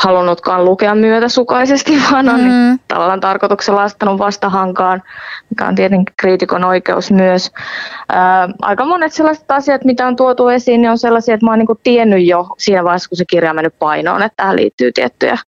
halunnutkaan 0.00 0.64
lukea 0.64 0.94
myötäsukaisesti, 0.94 1.92
vaan 2.12 2.28
on 2.28 2.40
mm. 2.40 2.78
tavallaan 2.88 3.20
tarkoituksella 3.20 3.82
asettanut 3.82 4.18
vastahankaan, 4.18 5.02
mikä 5.50 5.66
on 5.66 5.74
tietenkin 5.74 6.14
kriitikon 6.16 6.64
oikeus 6.64 7.10
myös. 7.12 7.52
Ää, 8.08 8.48
aika 8.62 8.84
monet 8.84 9.12
sellaiset 9.12 9.50
asiat, 9.50 9.84
mitä 9.84 10.06
on 10.06 10.16
tuotu 10.16 10.48
esiin, 10.48 10.82
niin 10.82 10.90
on 10.90 10.98
sellaisia, 10.98 11.34
että 11.34 11.46
mä 11.46 11.52
oon 11.52 11.58
niin 11.58 11.68
tiennyt 11.82 12.26
jo 12.26 12.46
siinä 12.58 12.84
vaiheessa, 12.84 13.08
kun 13.08 13.16
se 13.16 13.24
kirja 13.30 13.50
on 13.50 13.56
mennyt 13.56 13.78
painoon, 13.78 14.22
että 14.22 14.36
tähän 14.36 14.56
liittyy 14.56 14.92
tiettyjä 14.92 15.38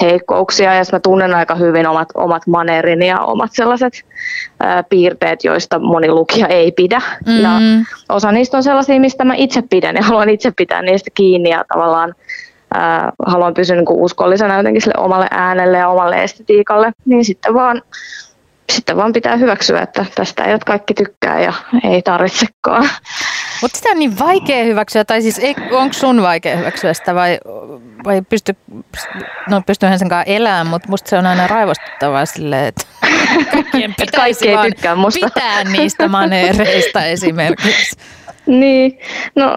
heikkouksia, 0.00 0.74
ja 0.74 0.82
mä 0.92 1.00
tunnen 1.00 1.34
aika 1.34 1.54
hyvin 1.54 1.86
omat, 1.86 2.08
omat 2.14 2.46
maneerini 2.46 3.08
ja 3.08 3.20
omat 3.20 3.50
sellaiset 3.52 3.92
ää, 4.60 4.82
piirteet, 4.82 5.44
joista 5.44 5.78
moni 5.78 6.10
lukija 6.10 6.46
ei 6.46 6.72
pidä. 6.72 7.00
Mm. 7.26 7.42
Ja 7.42 7.50
osa 8.08 8.32
niistä 8.32 8.56
on 8.56 8.62
sellaisia, 8.62 9.00
mistä 9.00 9.24
mä 9.24 9.34
itse 9.34 9.62
pidän, 9.70 9.96
ja 9.96 10.02
haluan 10.02 10.28
itse 10.28 10.52
pitää 10.56 10.82
niistä 10.82 11.10
kiinni, 11.14 11.50
ja 11.50 11.64
tavallaan 11.72 12.14
ää, 12.74 13.12
haluan 13.26 13.54
pysyä 13.54 13.76
niin 13.76 13.84
uskollisena 13.88 14.56
jotenkin 14.56 14.82
sille 14.82 14.94
omalle 14.98 15.26
äänelle 15.30 15.78
ja 15.78 15.88
omalle 15.88 16.22
estetiikalle, 16.22 16.92
niin 17.04 17.24
sitten 17.24 17.54
vaan 17.54 17.82
sitten 18.72 18.96
vaan 18.96 19.12
pitää 19.12 19.36
hyväksyä, 19.36 19.80
että 19.80 20.06
tästä 20.14 20.44
ei 20.44 20.58
kaikki 20.66 20.94
tykkää 20.94 21.40
ja 21.40 21.52
ei 21.92 22.02
tarvitsekaan. 22.02 22.88
Mutta 23.62 23.78
sitä 23.78 23.90
on 23.90 23.98
niin 23.98 24.18
vaikea 24.18 24.64
hyväksyä, 24.64 25.04
tai 25.04 25.22
siis 25.22 25.40
onko 25.72 25.92
sun 25.92 26.22
vaikea 26.22 26.56
hyväksyä 26.56 26.94
sitä 26.94 27.14
vai, 27.14 27.38
vai 28.04 28.22
pysty, 28.22 28.56
no 29.50 29.62
pystyhän 29.66 29.98
sen 29.98 30.08
kanssa 30.08 30.32
elämään, 30.32 30.66
mutta 30.66 30.88
musta 30.88 31.10
se 31.10 31.18
on 31.18 31.26
aina 31.26 31.46
raivostuttavaa 31.46 32.26
silleen, 32.26 32.64
että 32.68 32.84
kaikkien 33.52 33.94
pitäisi 33.98 34.46
Kaikki 34.46 34.48
ei 34.48 34.70
tykkää 34.70 34.94
musta. 34.94 35.26
pitää 35.26 35.64
niistä 35.64 36.08
maneereista 36.08 37.04
esimerkiksi. 37.14 37.96
Niin, 38.46 38.98
no 39.36 39.56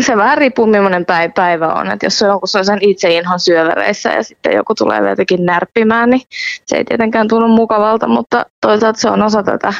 se 0.00 0.16
vähän 0.16 0.38
riippuu 0.38 0.66
millainen 0.66 1.06
päivä 1.34 1.74
on, 1.74 1.90
että 1.90 2.06
jos 2.06 2.18
se 2.18 2.30
on, 2.30 2.40
kun 2.40 2.48
se 2.48 2.58
on 2.58 2.64
sen 2.64 2.78
itse 2.80 3.08
syövereissä 3.38 4.12
ja 4.12 4.22
sitten 4.22 4.52
joku 4.52 4.74
tulee 4.74 5.08
jotenkin 5.10 5.46
närppimään, 5.46 6.10
niin 6.10 6.22
se 6.66 6.76
ei 6.76 6.84
tietenkään 6.84 7.28
tunnu 7.28 7.48
mukavalta, 7.48 8.08
mutta 8.08 8.46
toisaalta 8.60 9.00
se 9.00 9.10
on 9.10 9.22
osa 9.22 9.42
tätä 9.42 9.74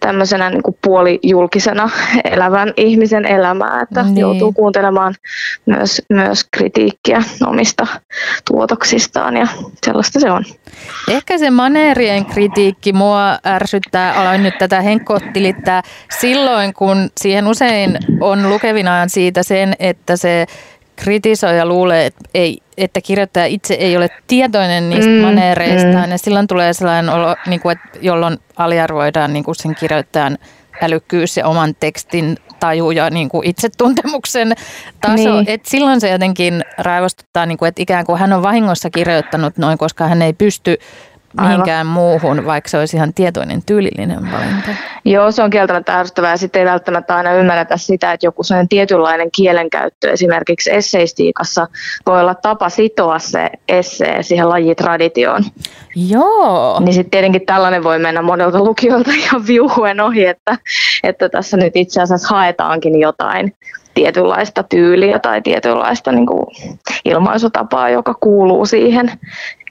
tämmöisenä 0.00 0.50
niin 0.50 0.62
kuin 0.62 0.78
puolijulkisena 0.82 1.90
elävän 2.32 2.72
ihmisen 2.76 3.24
elämää, 3.24 3.80
että 3.82 4.02
niin. 4.02 4.18
joutuu 4.18 4.52
kuuntelemaan 4.52 5.14
myös, 5.66 6.02
myös 6.10 6.44
kritiikkiä 6.56 7.22
omista 7.46 7.86
tuotoksistaan 8.48 9.36
ja 9.36 9.46
sellaista 9.86 10.20
se 10.20 10.30
on. 10.30 10.44
Ehkä 11.08 11.38
se 11.38 11.50
maneerien 11.50 12.26
kritiikki 12.26 12.92
mua 12.92 13.38
ärsyttää, 13.46 14.12
aloin 14.12 14.42
nyt 14.42 14.58
tätä 14.58 14.80
henkkottilittää 14.80 15.82
silloin, 16.20 16.74
kun 16.74 17.10
siihen 17.20 17.46
usein 17.46 17.98
on 18.20 18.48
lukevinaan 18.48 19.10
siitä 19.10 19.42
sen, 19.42 19.74
että 19.78 20.16
se 20.16 20.46
kritisoija 20.98 21.66
luulee, 21.66 22.06
että, 22.06 22.20
ei, 22.34 22.58
että 22.76 23.00
kirjoittaja 23.00 23.46
itse 23.46 23.74
ei 23.74 23.96
ole 23.96 24.08
tietoinen 24.26 24.90
niistä 24.90 25.10
mm, 25.10 25.16
maneereistaan 25.16 26.06
mm. 26.06 26.10
ja 26.10 26.18
silloin 26.18 26.46
tulee 26.46 26.72
sellainen 26.72 27.14
olo, 27.14 27.36
niin 27.46 27.60
kuin, 27.60 27.72
että 27.72 27.98
jolloin 28.02 28.38
aliarvoidaan 28.56 29.32
niin 29.32 29.44
kuin 29.44 29.54
sen 29.54 29.74
kirjoittajan 29.74 30.38
älykkyys 30.82 31.36
ja 31.36 31.46
oman 31.46 31.74
tekstin 31.80 32.36
taju 32.60 32.90
ja 32.90 33.10
niin 33.10 33.28
kuin 33.28 33.46
itsetuntemuksen 33.46 34.52
taso. 35.00 35.14
Niin. 35.14 35.44
Et 35.46 35.66
silloin 35.66 36.00
se 36.00 36.10
jotenkin 36.10 36.64
raivostuttaa, 36.78 37.46
niin 37.46 37.58
kuin, 37.58 37.68
että 37.68 37.82
ikään 37.82 38.06
kuin 38.06 38.18
hän 38.18 38.32
on 38.32 38.42
vahingossa 38.42 38.90
kirjoittanut 38.90 39.56
noin, 39.58 39.78
koska 39.78 40.08
hän 40.08 40.22
ei 40.22 40.32
pysty 40.32 40.78
mihinkään 41.40 41.86
Aivan. 41.86 41.92
muuhun, 41.92 42.46
vaikka 42.46 42.70
se 42.70 42.78
olisi 42.78 42.96
ihan 42.96 43.14
tietoinen 43.14 43.62
tyylillinen 43.66 44.32
valinta. 44.32 44.70
Joo, 45.04 45.30
se 45.30 45.42
on 45.42 45.50
kieltämättä 45.50 45.98
ärsyttävää. 45.98 46.36
Sitten 46.36 46.60
ei 46.60 46.66
välttämättä 46.66 47.16
aina 47.16 47.32
ymmärretä 47.32 47.76
sitä, 47.76 48.12
että 48.12 48.26
joku 48.26 48.42
sellainen 48.42 48.68
tietynlainen 48.68 49.30
kielenkäyttö 49.30 50.10
esimerkiksi 50.10 50.74
esseistiikassa 50.74 51.68
voi 52.06 52.20
olla 52.20 52.34
tapa 52.34 52.68
sitoa 52.68 53.18
se 53.18 53.50
essee 53.68 54.22
siihen 54.22 54.48
lajitraditioon. 54.48 55.44
Joo. 55.96 56.80
Niin 56.80 56.94
sitten 56.94 57.10
tietenkin 57.10 57.46
tällainen 57.46 57.84
voi 57.84 57.98
mennä 57.98 58.22
monelta 58.22 58.58
lukijoilta 58.64 59.10
ihan 59.24 59.46
viuhuen 59.46 60.00
ohi, 60.00 60.26
että, 60.26 60.58
että 61.02 61.28
tässä 61.28 61.56
nyt 61.56 61.76
itse 61.76 62.02
asiassa 62.02 62.28
haetaankin 62.28 63.00
jotain 63.00 63.54
tietynlaista 63.98 64.62
tyyliä 64.62 65.18
tai 65.18 65.42
tietynlaista 65.42 66.12
niin 66.12 66.26
kuin 66.26 66.46
ilmaisutapaa, 67.04 67.90
joka 67.90 68.14
kuuluu 68.14 68.66
siihen 68.66 69.10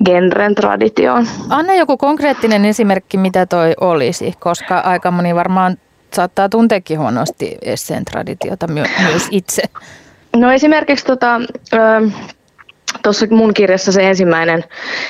genren 0.06 0.56
traditioon. 0.56 1.28
Anna 1.50 1.74
joku 1.74 1.98
konkreettinen 1.98 2.66
esimerkki, 2.66 3.18
mitä 3.18 3.46
toi 3.46 3.74
olisi, 3.82 4.34
koska 4.40 4.80
aika 4.80 5.12
moni 5.12 5.36
varmaan 5.36 5.78
saattaa 6.13 6.50
tunteekin 6.50 7.00
huonosti 7.00 7.58
esseen 7.62 8.06
traditiota 8.06 8.68
my- 8.68 8.84
myös 9.12 9.28
itse. 9.32 9.63
No 10.36 10.52
esimerkiksi 10.52 11.06
tota, 11.06 11.42
tuossa 13.08 13.26
mun 13.30 13.54
kirjassa 13.54 13.91
se 13.91 14.10
ensimmäinen, 14.10 14.63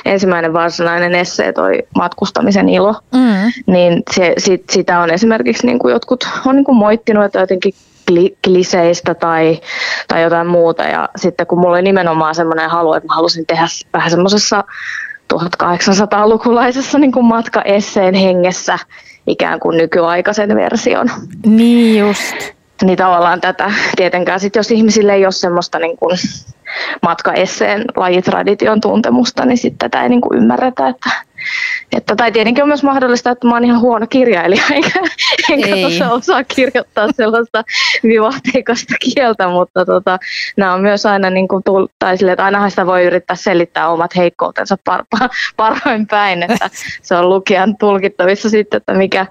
ensimmäinen 0.06 0.54
varsinainen 0.54 1.16
essee, 1.16 1.54
toi 1.54 1.80
matkustamisen 1.96 2.70
ilo, 2.70 2.96
mm. 3.14 3.74
niin 3.74 4.04
se, 4.12 4.34
sit, 4.38 4.64
sitä 4.70 5.00
on 5.00 5.10
esimerkiksi 5.10 5.66
niin 5.66 5.80
kuin 5.80 5.92
jotkut 5.92 6.30
on 6.46 6.56
niin 6.56 6.66
kuin 6.66 6.78
moittinut, 6.78 7.26
että 7.26 7.40
jotenkin 7.40 7.74
kliseistä 8.44 9.14
tai, 9.14 9.60
tai 10.08 10.24
jotain 10.24 10.48
muuta. 10.48 10.84
Ja 10.84 11.10
sitten 11.16 11.48
kun 11.48 11.60
mulla 11.60 11.74
oli 11.74 11.82
nimenomaan 11.82 12.36
semmoinen 12.36 12.70
halu, 12.70 12.94
että 12.94 13.08
mä 13.08 13.16
halusin 13.16 13.46
tehdä 13.46 13.66
vähän 13.94 14.10
semmoisessa 14.10 14.64
1800-lukulaisessa 15.34 17.00
niin 17.00 17.12
kuin 17.12 17.26
matka-esseen 17.26 18.14
hengessä 18.14 18.80
ikään 19.28 19.60
kuin 19.60 19.78
nykyaikaisen 19.78 20.56
version. 20.56 21.12
Niin 21.46 22.00
just. 22.00 22.57
Niin 22.84 22.98
tavallaan 22.98 23.42
tätä 23.42 23.72
tietenkään 23.96 24.40
sit 24.40 24.56
jos 24.56 24.72
ihmisille 24.72 25.14
ei 25.14 25.26
ole 25.26 25.32
semmoista 25.32 25.80
niin 25.80 25.98
kuin 25.98 26.18
matka-esseen 27.02 27.86
lajitradition 27.96 28.82
tuntemusta, 28.82 29.46
niin 29.46 29.58
sitten 29.58 29.90
tätä 29.92 30.04
ei 30.04 30.10
niin 30.10 30.22
kuin 30.22 30.38
ymmärretä, 30.38 30.88
että 30.88 31.10
että, 31.96 32.16
tai 32.16 32.32
tietenkin 32.32 32.64
on 32.64 32.68
myös 32.68 32.84
mahdollista, 32.84 33.32
että 33.32 33.48
mä 33.48 33.54
oon 33.54 33.66
ihan 33.66 33.82
huono 33.82 34.08
kirjailija, 34.08 34.64
enkä, 34.76 35.00
enkä 35.50 35.76
tuossa 35.76 36.12
osaa 36.12 36.44
kirjoittaa 36.44 37.08
sellaista 37.12 37.64
vivahteikasta 38.04 38.94
kieltä, 39.00 39.48
mutta 39.48 39.86
tota, 39.86 40.20
nämä 40.58 40.74
on 40.74 40.82
myös 40.82 41.06
aina 41.06 41.30
niin 41.30 41.48
kuin 41.48 41.64
tull, 41.64 41.88
tai 42.00 42.18
sille, 42.18 42.32
että 42.32 42.46
ainahan 42.46 42.70
sitä 42.70 42.86
voi 42.86 43.06
yrittää 43.06 43.36
selittää 43.36 43.90
omat 43.90 44.16
heikkoutensa 44.16 44.78
par, 44.86 45.04
par, 45.10 45.30
parhain 45.58 46.08
päin, 46.08 46.44
että 46.44 46.70
se 47.02 47.16
on 47.16 47.30
lukijan 47.30 47.78
tulkittavissa 47.78 48.50
sitten, 48.50 48.78
että 48.78 48.94
mikä, 48.94 49.26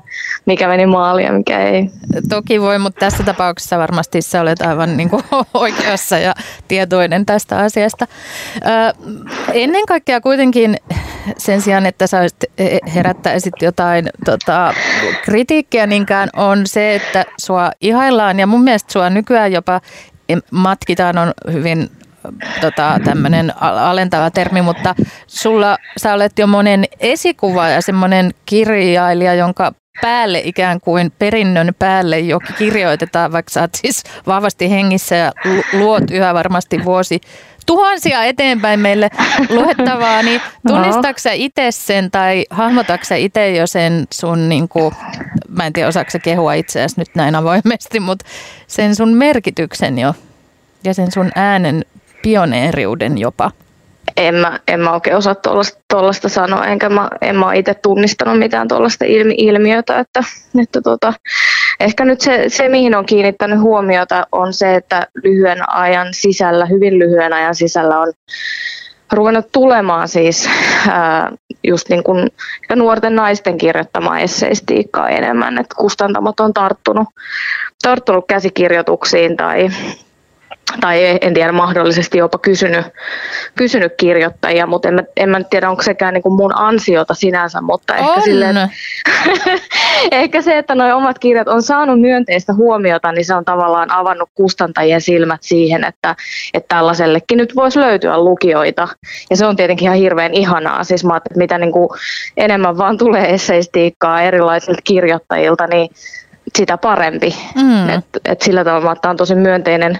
mikä 0.46 0.68
meni 0.68 0.86
maaliin 0.86 1.26
ja 1.26 1.32
mikä 1.32 1.60
ei. 1.60 1.90
Toki 2.28 2.60
voi, 2.60 2.78
mutta 2.78 3.00
tässä 3.00 3.22
tapauksessa 3.22 3.78
varmasti 3.78 4.22
sä 4.22 4.40
olet 4.40 4.62
aivan 4.62 4.96
niin 4.96 5.10
kuin 5.10 5.24
oikeassa 5.54 6.18
ja 6.18 6.34
tietoinen 6.68 7.26
tästä 7.26 7.58
asiasta. 7.58 8.06
Ö, 8.56 8.94
ennen 9.52 9.86
kaikkea 9.86 10.20
kuitenkin 10.20 10.76
sen 11.38 11.60
sijaan, 11.60 11.86
että 11.86 12.06
sä 12.06 12.20
herättäisit 12.94 13.54
jotain 13.62 14.10
tota, 14.24 14.74
kritiikkiä 15.24 15.86
niinkään, 15.86 16.28
on 16.36 16.66
se, 16.66 16.94
että 16.94 17.24
sua 17.38 17.70
ihaillaan. 17.80 18.38
Ja 18.40 18.46
mun 18.46 18.64
mielestä 18.64 18.92
sua 18.92 19.10
nykyään 19.10 19.52
jopa 19.52 19.80
matkitaan 20.50 21.18
on 21.18 21.32
hyvin 21.52 21.90
tota, 22.60 23.00
tämmöinen 23.04 23.52
alentava 23.60 24.30
termi, 24.30 24.62
mutta 24.62 24.94
sulla, 25.26 25.78
sä 25.96 26.14
olet 26.14 26.38
jo 26.38 26.46
monen 26.46 26.84
esikuva 27.00 27.68
ja 27.68 27.80
semmoinen 27.82 28.34
kirjailija, 28.46 29.34
jonka 29.34 29.72
päälle 30.00 30.40
ikään 30.44 30.80
kuin 30.80 31.12
perinnön 31.18 31.74
päälle 31.78 32.20
jo 32.20 32.40
kirjoitetaan, 32.58 33.32
vaikka 33.32 33.52
sä 33.52 33.60
oot 33.60 33.74
siis 33.74 34.02
vahvasti 34.26 34.70
hengissä 34.70 35.16
ja 35.16 35.32
luot 35.72 36.10
yhä 36.10 36.34
varmasti 36.34 36.84
vuosi 36.84 37.20
tuhansia 37.66 38.24
eteenpäin 38.24 38.80
meille 38.80 39.10
luettavaa, 39.48 40.22
niin 40.22 40.40
tunnistatko 40.68 41.30
itse 41.34 41.70
sen 41.70 42.10
tai 42.10 42.44
hahmotatko 42.50 43.14
itse 43.16 43.52
jo 43.52 43.66
sen 43.66 44.06
sun, 44.14 44.48
niin 44.48 44.68
kuin, 44.68 44.94
mä 45.48 45.66
en 45.66 45.72
tiedä 45.72 45.88
osaako 45.88 46.10
kehua 46.22 46.54
itseäsi 46.54 46.94
nyt 46.98 47.08
näin 47.14 47.34
avoimesti, 47.34 48.00
mutta 48.00 48.26
sen 48.66 48.94
sun 48.94 49.14
merkityksen 49.14 49.98
jo 49.98 50.14
ja 50.84 50.94
sen 50.94 51.12
sun 51.12 51.30
äänen 51.34 51.84
pioneeriuden 52.22 53.18
jopa? 53.18 53.50
En 54.16 54.34
mä, 54.34 54.60
en 54.68 54.80
mä 54.80 54.92
oikein 54.92 55.16
osaa 55.16 55.34
tuollaista 55.90 56.28
sanoa, 56.28 56.66
enkä 56.66 56.88
mä, 56.88 57.08
en 57.20 57.36
mä 57.36 57.54
itse 57.54 57.74
tunnistanut 57.74 58.38
mitään 58.38 58.68
tuollaista 58.68 59.04
ilmi, 59.04 59.34
ilmiötä, 59.38 59.98
että, 59.98 60.24
että 60.62 60.82
tota, 60.82 61.12
Ehkä 61.80 62.04
nyt 62.04 62.20
se, 62.20 62.44
se, 62.48 62.68
mihin 62.68 62.94
on 62.94 63.06
kiinnittänyt 63.06 63.60
huomiota, 63.60 64.26
on 64.32 64.52
se, 64.52 64.74
että 64.74 65.06
lyhyen 65.24 65.70
ajan 65.70 66.08
sisällä, 66.10 66.66
hyvin 66.66 66.98
lyhyen 66.98 67.32
ajan 67.32 67.54
sisällä 67.54 68.00
on 68.00 68.12
ruvennut 69.12 69.52
tulemaan 69.52 70.08
siis 70.08 70.48
ää, 70.88 71.32
just 71.64 71.88
niin 71.88 72.02
kuin 72.02 72.28
nuorten 72.74 73.16
naisten 73.16 73.58
kirjoittamaa 73.58 74.18
esseistiikkaa 74.18 75.08
enemmän, 75.08 75.58
että 75.58 75.74
kustantamot 75.78 76.40
on 76.40 76.52
tarttunut, 76.52 77.08
tarttunut 77.82 78.24
käsikirjoituksiin 78.28 79.36
tai 79.36 79.68
tai 80.80 81.18
en 81.20 81.34
tiedä, 81.34 81.52
mahdollisesti 81.52 82.18
jopa 82.18 82.38
kysynyt, 82.38 82.86
kysynyt 83.56 83.92
kirjoittajia, 83.96 84.66
mutta 84.66 84.88
en 84.88 84.94
mä, 84.94 85.02
en 85.16 85.28
mä 85.28 85.40
tiedä, 85.50 85.70
onko 85.70 85.82
sekään 85.82 86.14
niin 86.14 86.22
kuin 86.22 86.34
mun 86.34 86.52
ansiota 86.54 87.14
sinänsä, 87.14 87.60
mutta 87.60 87.94
on. 87.94 88.00
ehkä, 88.00 88.20
silleen, 88.20 88.56
ehkä 90.12 90.42
se, 90.42 90.58
että 90.58 90.74
nuo 90.74 90.96
omat 90.96 91.18
kirjat 91.18 91.48
on 91.48 91.62
saanut 91.62 92.00
myönteistä 92.00 92.54
huomiota, 92.54 93.12
niin 93.12 93.24
se 93.24 93.34
on 93.34 93.44
tavallaan 93.44 93.90
avannut 93.90 94.30
kustantajien 94.34 95.00
silmät 95.00 95.42
siihen, 95.42 95.84
että, 95.84 96.16
että 96.54 96.74
tällaisellekin 96.74 97.38
nyt 97.38 97.56
voisi 97.56 97.80
löytyä 97.80 98.18
lukijoita. 98.18 98.88
Ja 99.30 99.36
se 99.36 99.46
on 99.46 99.56
tietenkin 99.56 99.84
ihan 99.84 99.98
hirveän 99.98 100.34
ihanaa, 100.34 100.84
siis 100.84 101.04
mä 101.04 101.16
että 101.16 101.38
mitä 101.38 101.58
niin 101.58 101.72
kuin 101.72 101.88
enemmän 102.36 102.78
vaan 102.78 102.98
tulee 102.98 103.34
esseistiikkaa 103.34 104.22
erilaisilta 104.22 104.82
kirjoittajilta, 104.84 105.66
niin 105.66 105.88
sitä 106.56 106.78
parempi. 106.78 107.36
Mm. 107.54 107.88
Et, 107.88 108.04
et 108.24 108.42
sillä 108.42 108.64
tavalla 108.64 108.96
tämä 108.96 109.10
on 109.10 109.16
tosi 109.16 109.34
myönteinen, 109.34 109.98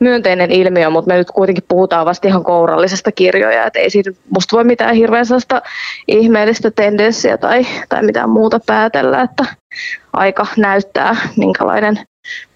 myönteinen 0.00 0.50
ilmiö, 0.50 0.90
mutta 0.90 1.08
me 1.08 1.16
nyt 1.16 1.30
kuitenkin 1.30 1.64
puhutaan 1.68 2.06
vasta 2.06 2.28
ihan 2.28 2.44
kourallisesta 2.44 3.12
kirjoja, 3.12 3.66
että 3.66 3.78
ei 3.78 3.90
siitä 3.90 4.10
musta 4.30 4.56
voi 4.56 4.64
mitään 4.64 4.94
hirveän 4.94 5.26
sellaista 5.26 5.62
ihmeellistä 6.08 6.70
tendenssiä 6.70 7.38
tai, 7.38 7.66
tai 7.88 8.02
mitään 8.02 8.30
muuta 8.30 8.60
päätellä, 8.66 9.20
että 9.20 9.44
aika 10.12 10.46
näyttää, 10.56 11.16
minkälainen 11.36 12.00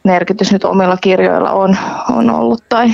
merkitys 0.04 0.52
nyt 0.52 0.64
omilla 0.64 0.96
kirjoilla 0.96 1.50
on, 1.50 1.76
on 2.16 2.30
ollut 2.30 2.64
tai 2.68 2.88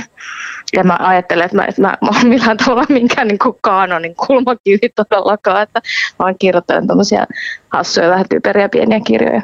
ja 0.75 0.83
mä 0.83 0.97
ajattelen, 0.99 1.45
että 1.45 1.57
mä, 1.57 1.65
että 1.65 1.81
mä, 1.81 1.97
mä 2.01 2.09
oon 2.17 2.27
millään 2.27 2.57
tavalla 2.57 2.83
minkään 2.89 3.27
niin 3.27 3.39
kuin 3.39 3.57
kaanonin 3.61 4.15
kulmakivi 4.15 4.89
todellakaan, 4.95 5.63
että 5.63 5.81
mä 6.19 6.25
oon 6.25 6.35
kirjoittanut 6.39 6.87
tämmöisiä 6.87 7.25
hassuja, 7.69 8.09
vähän 8.09 8.25
typeriä 8.29 8.69
pieniä 8.69 8.99
kirjoja. 8.99 9.41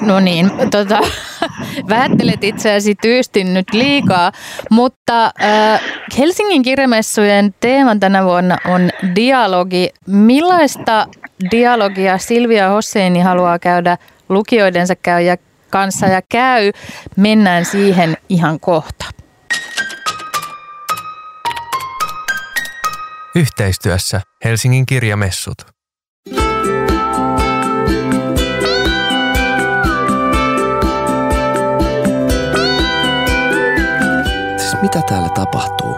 No 0.00 0.20
niin, 0.20 0.50
tota, 0.70 1.00
vähättelet 1.88 2.44
itseäsi 2.44 2.94
tyystin 2.94 3.54
nyt 3.54 3.66
liikaa, 3.72 4.32
mutta 4.70 5.24
äh, 5.24 5.80
Helsingin 6.18 6.62
kirjamessujen 6.62 7.54
teeman 7.60 8.00
tänä 8.00 8.24
vuonna 8.24 8.58
on 8.64 8.90
dialogi. 9.14 9.90
Millaista 10.06 11.06
dialogia 11.50 12.18
Silvia 12.18 12.68
Hosseini 12.68 13.20
haluaa 13.20 13.58
käydä 13.58 13.98
lukijoidensa 14.28 14.96
käyjä 14.96 15.36
kanssa 15.70 16.06
ja 16.06 16.22
käy? 16.28 16.72
Mennään 17.16 17.64
siihen 17.64 18.16
ihan 18.28 18.60
kohta. 18.60 19.04
Yhteistyössä 23.34 24.20
Helsingin 24.44 24.86
kirjamessut. 24.86 25.56
Mitä 34.82 35.02
täällä 35.08 35.28
tapahtuu? 35.28 35.94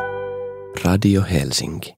Radio 0.84 1.22
Helsinki. 1.32 1.94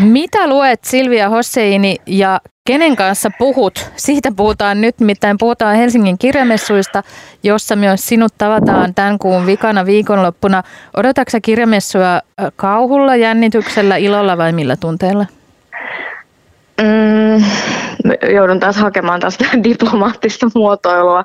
Mitä 0.00 0.46
luet 0.48 0.84
Silvia 0.84 1.28
Hosseini 1.28 1.96
ja 2.06 2.40
kenen 2.66 2.96
kanssa 2.96 3.30
puhut? 3.38 3.90
Siitä 3.96 4.32
puhutaan 4.36 4.80
nyt, 4.80 5.00
mitään 5.00 5.36
puhutaan 5.38 5.76
Helsingin 5.76 6.18
kirjamessuista, 6.18 7.02
jossa 7.42 7.76
myös 7.76 8.06
sinut 8.06 8.34
tavataan 8.38 8.94
tämän 8.94 9.18
kuun 9.18 9.46
vikana 9.46 9.86
viikonloppuna. 9.86 10.62
Odotatko 10.96 11.38
kirjamessua 11.42 12.20
kauhulla, 12.56 13.16
jännityksellä, 13.16 13.96
ilolla 13.96 14.38
vai 14.38 14.52
millä 14.52 14.76
tunteella? 14.76 15.26
Mm, 16.80 17.44
joudun 18.34 18.60
taas 18.60 18.76
hakemaan 18.76 19.20
tästä 19.20 19.44
diplomaattista 19.64 20.46
muotoilua. 20.54 21.24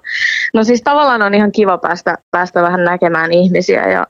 No 0.54 0.64
siis 0.64 0.82
tavallaan 0.82 1.22
on 1.22 1.34
ihan 1.34 1.52
kiva 1.52 1.78
päästä, 1.78 2.18
päästä 2.32 2.62
vähän 2.62 2.84
näkemään 2.84 3.34
ihmisiä 3.34 3.90
ja 3.90 4.08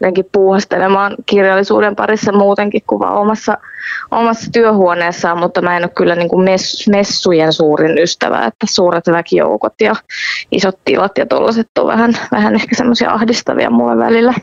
jotenkin 0.00 0.28
puuhastelemaan 0.32 1.16
kirjallisuuden 1.26 1.96
parissa 1.96 2.32
muutenkin 2.32 2.82
kuin 2.86 2.98
vaan 2.98 3.16
omassa, 3.16 3.58
omassa 4.10 4.50
työhuoneessaan, 4.52 5.38
mutta 5.38 5.62
mä 5.62 5.76
en 5.76 5.84
ole 5.84 5.90
kyllä 5.94 6.14
niin 6.14 6.28
kuin 6.28 6.44
mess, 6.44 6.88
messujen 6.88 7.52
suurin 7.52 7.98
ystävä, 7.98 8.44
että 8.44 8.66
suuret 8.70 9.06
väkijoukot 9.06 9.74
ja 9.80 9.96
isot 10.52 10.78
tilat 10.84 11.18
ja 11.18 11.26
tollaset 11.26 11.68
on 11.78 11.86
vähän, 11.86 12.12
vähän 12.32 12.54
ehkä 12.54 12.76
semmoisia 12.76 13.12
ahdistavia 13.12 13.70
mulle 13.70 13.96
välillä. 13.96 14.34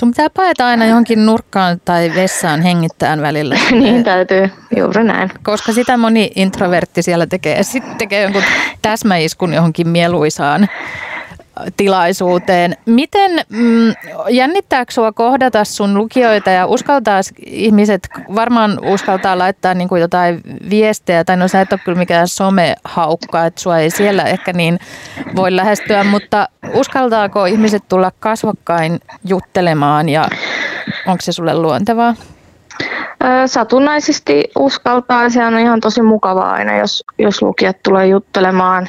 Sun 0.00 0.10
pitää 0.10 0.30
paeta 0.30 0.66
aina 0.66 0.86
johonkin 0.86 1.26
nurkkaan 1.26 1.80
tai 1.84 2.12
vessaan 2.14 2.62
hengittään 2.62 3.22
välillä. 3.22 3.56
niin 3.70 4.04
täytyy, 4.04 4.50
juuri 4.76 5.04
näin. 5.04 5.30
Koska 5.42 5.72
sitä 5.72 5.96
moni 5.96 6.30
introvertti 6.34 7.02
siellä 7.02 7.26
tekee. 7.26 7.62
Sitten 7.62 7.96
tekee 7.96 8.22
jonkun 8.22 8.42
täsmäiskun 8.82 9.54
johonkin 9.54 9.88
mieluisaan 9.88 10.68
tilaisuuteen. 11.76 12.76
Miten 12.86 13.30
mm, 13.48 13.94
jännittääkö 14.28 14.92
sinua 14.92 15.12
kohdata 15.12 15.64
sun 15.64 15.98
lukijoita 15.98 16.50
ja 16.50 16.66
uskaltaa 16.66 17.20
ihmiset, 17.46 18.08
varmaan 18.34 18.84
uskaltaa 18.84 19.38
laittaa 19.38 19.74
niin 19.74 19.88
kuin 19.88 20.00
jotain 20.00 20.40
viestejä, 20.70 21.24
tai 21.24 21.36
no 21.36 21.48
sä 21.48 21.60
et 21.60 21.72
ole 21.72 21.80
kyllä 21.84 21.98
mikään 21.98 22.28
somehaukka, 22.28 23.46
että 23.46 23.60
sua 23.60 23.78
ei 23.78 23.90
siellä 23.90 24.24
ehkä 24.24 24.52
niin 24.52 24.78
voi 25.36 25.56
lähestyä, 25.56 26.04
mutta 26.04 26.48
uskaltaako 26.74 27.44
ihmiset 27.44 27.82
tulla 27.88 28.12
kasvokkain 28.20 29.00
juttelemaan 29.24 30.08
ja 30.08 30.28
onko 31.06 31.20
se 31.20 31.32
sulle 31.32 31.54
luontevaa? 31.54 32.14
Satunnaisesti 33.46 34.44
uskaltaa, 34.58 35.30
se 35.30 35.44
on 35.44 35.58
ihan 35.58 35.80
tosi 35.80 36.02
mukavaa 36.02 36.52
aina, 36.52 36.76
jos, 36.76 37.04
jos 37.18 37.42
lukijat 37.42 37.76
tulee 37.82 38.06
juttelemaan. 38.06 38.88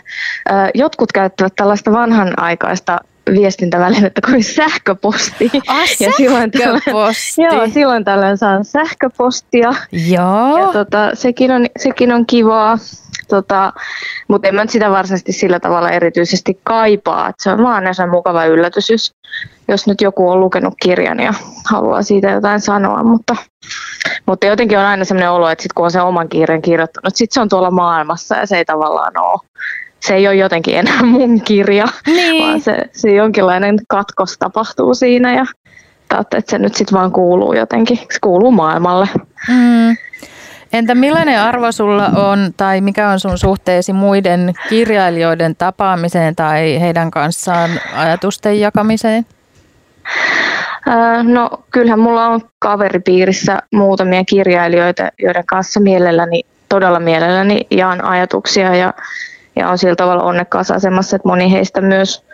Jotkut 0.73 1.11
käyttävät 1.11 1.53
tällaista 1.55 1.91
vanhanaikaista 1.91 2.99
viestintävälinettä 3.31 4.21
kuin 4.25 4.43
sähköposti. 4.43 5.51
Ah, 5.67 5.87
ja 5.99 6.11
silloin 6.17 6.51
sähköposti. 6.57 7.35
Tällöin, 7.35 7.57
joo, 7.57 7.73
silloin 7.73 8.03
tällöin 8.03 8.37
saan 8.37 8.65
sähköpostia. 8.65 9.73
Joo. 9.91 10.57
Ja 10.57 10.73
tota, 10.73 11.09
sekin, 11.13 11.51
on, 11.51 11.65
sekin 11.77 12.11
on 12.11 12.25
kivaa. 12.25 12.77
Tota, 13.27 13.73
mutta 14.27 14.47
en 14.47 14.55
mä 14.55 14.65
sitä 14.67 14.89
varsinaisesti 14.89 15.31
sillä 15.31 15.59
tavalla 15.59 15.89
erityisesti 15.89 16.59
kaipaa. 16.63 17.29
Et 17.29 17.35
se 17.39 17.51
on 17.51 17.63
vaan 17.63 17.95
se 17.95 18.05
mukava 18.05 18.45
yllätys, 18.45 18.89
jos, 18.89 19.11
jos 19.67 19.87
nyt 19.87 20.01
joku 20.01 20.29
on 20.29 20.39
lukenut 20.39 20.73
kirjan 20.81 21.19
ja 21.19 21.33
haluaa 21.71 22.01
siitä 22.01 22.29
jotain 22.29 22.61
sanoa. 22.61 23.03
Mutta, 23.03 23.35
mutta 24.25 24.47
jotenkin 24.47 24.79
on 24.79 24.85
aina 24.85 25.05
sellainen 25.05 25.31
olo, 25.31 25.49
että 25.49 25.61
sit 25.61 25.73
kun 25.73 25.85
on 25.85 25.91
se 25.91 26.01
oman 26.01 26.29
kirjan 26.29 26.61
kirjoittanut, 26.61 27.15
sitten 27.15 27.33
se 27.33 27.41
on 27.41 27.49
tuolla 27.49 27.71
maailmassa 27.71 28.35
ja 28.35 28.45
se 28.45 28.57
ei 28.57 28.65
tavallaan 28.65 29.13
ole 29.17 29.39
se 29.99 30.15
ei 30.15 30.27
ole 30.27 30.35
jotenkin 30.35 30.77
enää 30.77 31.03
mun 31.13 31.41
kirja, 31.41 31.87
niin. 32.05 32.43
vaan 32.43 32.61
se, 32.61 32.77
se 32.91 33.13
jonkinlainen 33.13 33.79
katkos 33.87 34.37
tapahtuu 34.37 34.93
siinä 34.93 35.33
ja 35.33 35.45
että 36.15 36.41
se 36.47 36.57
nyt 36.57 36.75
sitten 36.75 36.97
vaan 36.97 37.11
kuuluu 37.11 37.53
jotenkin, 37.53 37.97
se 37.97 38.19
kuuluu 38.21 38.51
maailmalle. 38.51 39.09
Mm. 39.49 39.97
Entä 40.73 40.95
millainen 40.95 41.41
arvo 41.41 41.71
sulla 41.71 42.05
on 42.05 42.53
tai 42.57 42.81
mikä 42.81 43.09
on 43.09 43.19
sun 43.19 43.37
suhteesi 43.37 43.93
muiden 43.93 44.53
kirjailijoiden 44.69 45.55
tapaamiseen 45.55 46.35
tai 46.35 46.79
heidän 46.81 47.11
kanssaan 47.11 47.69
ajatusten 47.95 48.59
jakamiseen? 48.59 49.25
No 51.23 51.49
kyllähän 51.71 51.99
mulla 51.99 52.27
on 52.27 52.41
kaveripiirissä 52.59 53.59
muutamia 53.71 54.23
kirjailijoita, 54.23 55.11
joiden 55.19 55.45
kanssa 55.45 55.79
mielelläni, 55.79 56.43
todella 56.69 56.99
mielelläni 56.99 57.67
jaan 57.71 58.05
ajatuksia 58.05 58.75
ja, 58.75 58.93
ja 59.55 59.69
on 59.69 59.77
sillä 59.77 59.95
tavalla 59.95 60.23
onnekkaassa 60.23 60.75
asemassa, 60.75 61.15
että 61.15 61.27
moni 61.27 61.51
heistä 61.51 61.81
myös 61.81 62.25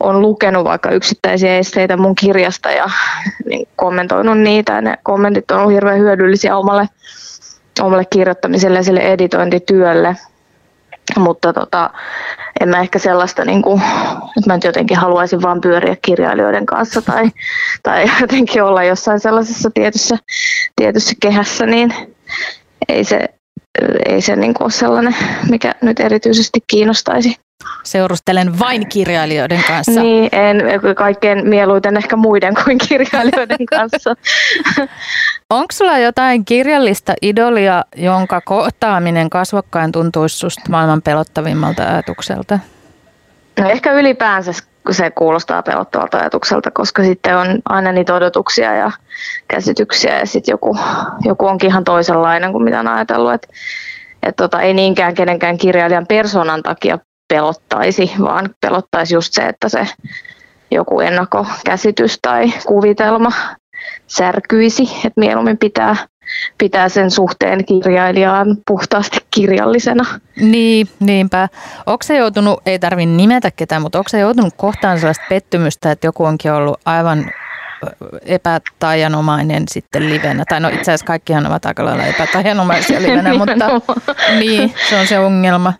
on 0.00 0.20
lukenut 0.20 0.64
vaikka 0.64 0.90
yksittäisiä 0.90 1.58
esteitä 1.58 1.96
mun 1.96 2.14
kirjasta 2.14 2.70
ja 2.70 2.90
niin 3.44 3.68
kommentoinut 3.76 4.38
niitä 4.38 4.80
ne 4.80 4.98
kommentit 5.02 5.50
on 5.50 5.58
ollut 5.58 5.72
hirveän 5.72 5.98
hyödyllisiä 5.98 6.56
omalle 6.56 6.88
omalle 7.82 8.04
kirjoittamiselle 8.04 8.78
ja 8.78 8.82
sille 8.82 9.00
editointityölle. 9.00 10.16
Mutta 11.16 11.52
tota, 11.52 11.90
en 12.60 12.68
mä 12.68 12.80
ehkä 12.80 12.98
sellaista, 12.98 13.44
niin 13.44 13.62
kuin, 13.62 13.82
että 14.38 14.46
mä 14.46 14.54
nyt 14.54 14.64
jotenkin 14.64 14.96
haluaisin 14.96 15.42
vaan 15.42 15.60
pyöriä 15.60 15.96
kirjailijoiden 16.02 16.66
kanssa 16.66 17.02
tai, 17.02 17.30
tai 17.82 18.10
jotenkin 18.20 18.62
olla 18.62 18.84
jossain 18.84 19.20
sellaisessa 19.20 19.70
tietyssä, 19.74 20.18
tietyssä 20.76 21.12
kehässä, 21.22 21.66
niin 21.66 21.94
ei 22.88 23.04
se, 23.04 23.28
ei 24.08 24.20
se 24.20 24.36
niin 24.36 24.54
kuin 24.54 24.64
ole 24.64 24.70
sellainen, 24.70 25.16
mikä 25.50 25.74
nyt 25.82 26.00
erityisesti 26.00 26.60
kiinnostaisi. 26.66 27.36
Seurustelen 27.84 28.58
vain 28.58 28.86
kirjailijoiden 28.88 29.64
kanssa. 29.68 30.02
Niin, 30.02 30.28
en 30.32 30.62
kaikkein 30.96 31.48
mieluiten 31.48 31.96
ehkä 31.96 32.16
muiden 32.16 32.54
kuin 32.64 32.78
kirjailijoiden 32.88 33.66
kanssa. 33.76 34.14
Onko 35.50 35.72
sulla 35.72 35.98
jotain 35.98 36.44
kirjallista 36.44 37.14
idolia, 37.22 37.84
jonka 37.96 38.40
kohtaaminen 38.40 39.30
kasvokkain 39.30 39.92
tuntuisi 39.92 40.38
susta 40.38 40.62
maailman 40.68 41.02
pelottavimmalta 41.02 41.82
ajatukselta? 41.82 42.58
No 43.60 43.68
ehkä 43.68 43.92
ylipäänsä 43.92 44.52
se 44.90 45.10
kuulostaa 45.10 45.62
pelottavalta 45.62 46.18
ajatukselta, 46.18 46.70
koska 46.70 47.02
sitten 47.02 47.36
on 47.36 47.46
aina 47.64 47.92
niitä 47.92 48.14
odotuksia 48.14 48.74
ja 48.74 48.90
käsityksiä 49.48 50.18
ja 50.18 50.26
sitten 50.26 50.52
joku, 50.52 50.78
joku 51.24 51.46
onkin 51.46 51.70
ihan 51.70 51.84
toisenlainen 51.84 52.52
kuin 52.52 52.64
mitä 52.64 52.80
on 52.80 52.88
ajatellut. 52.88 53.32
Et, 53.32 53.48
et 54.22 54.36
tota, 54.36 54.60
ei 54.60 54.74
niinkään 54.74 55.14
kenenkään 55.14 55.58
kirjailijan 55.58 56.06
persoonan 56.06 56.62
takia 56.62 56.98
pelottaisi, 57.28 58.12
vaan 58.20 58.50
pelottaisi 58.60 59.14
just 59.14 59.32
se, 59.32 59.42
että 59.42 59.68
se 59.68 59.88
joku 60.70 61.00
ennakkokäsitys 61.00 62.18
tai 62.22 62.52
kuvitelma 62.66 63.32
särkyisi, 64.06 64.82
että 64.82 65.20
mieluummin 65.20 65.58
pitää, 65.58 65.96
pitää 66.58 66.88
sen 66.88 67.10
suhteen 67.10 67.64
kirjailijaan 67.64 68.56
puhtaasti 68.66 69.18
kirjallisena. 69.30 70.04
Niin, 70.36 70.88
niinpä. 71.00 71.48
Onko 71.86 72.02
se 72.02 72.16
joutunut, 72.16 72.60
ei 72.66 72.78
tarvitse 72.78 73.10
nimetä 73.10 73.50
ketään, 73.50 73.82
mutta 73.82 73.98
onko 73.98 74.08
se 74.08 74.18
joutunut 74.18 74.54
kohtaan 74.56 74.98
sellaista 74.98 75.24
pettymystä, 75.28 75.90
että 75.90 76.06
joku 76.06 76.24
onkin 76.24 76.52
ollut 76.52 76.80
aivan 76.84 77.30
epätajanomainen 78.22 79.64
sitten 79.68 80.10
livenä. 80.10 80.44
Tai 80.48 80.60
no 80.60 80.68
itse 80.68 80.80
asiassa 80.80 81.06
kaikkihan 81.06 81.46
ovat 81.46 81.66
aika 81.66 81.84
lailla 81.84 82.04
epätajanomaisia 82.04 83.02
livenä, 83.06 83.34
mutta 83.34 83.80
niin, 84.38 84.74
se 84.88 84.96
on 85.00 85.06
se 85.06 85.18
ongelma. 85.18 85.72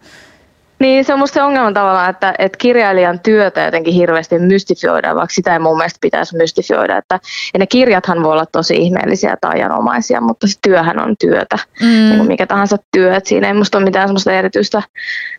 Niin, 0.80 1.04
se 1.04 1.12
on 1.12 1.18
musta 1.18 1.34
se 1.34 1.42
ongelma 1.42 1.72
tavallaan, 1.72 2.10
että, 2.10 2.34
että 2.38 2.58
kirjailijan 2.58 3.20
työtä 3.20 3.60
jotenkin 3.60 3.94
hirveästi 3.94 4.38
mystifioidaan, 4.38 5.16
vaikka 5.16 5.34
sitä 5.34 5.52
ei 5.52 5.58
mun 5.58 5.76
mielestä 5.76 5.98
pitäisi 6.00 6.36
mystifioida. 6.36 6.96
Että, 6.96 7.20
ja 7.52 7.58
ne 7.58 7.66
kirjathan 7.66 8.22
voi 8.22 8.32
olla 8.32 8.46
tosi 8.46 8.76
ihmeellisiä 8.76 9.36
tai 9.40 9.54
ajanomaisia, 9.54 10.20
mutta 10.20 10.46
se 10.46 10.58
työhän 10.62 11.00
on 11.00 11.14
työtä, 11.20 11.56
mm. 11.80 11.86
niin 11.86 12.16
kuin 12.16 12.28
mikä 12.28 12.46
tahansa 12.46 12.76
työ. 12.92 13.16
Että 13.16 13.28
siinä 13.28 13.46
ei 13.48 13.54
musta 13.54 13.78
ole 13.78 13.84
mitään 13.84 14.08
semmoista 14.08 14.32
erityistä 14.32 14.82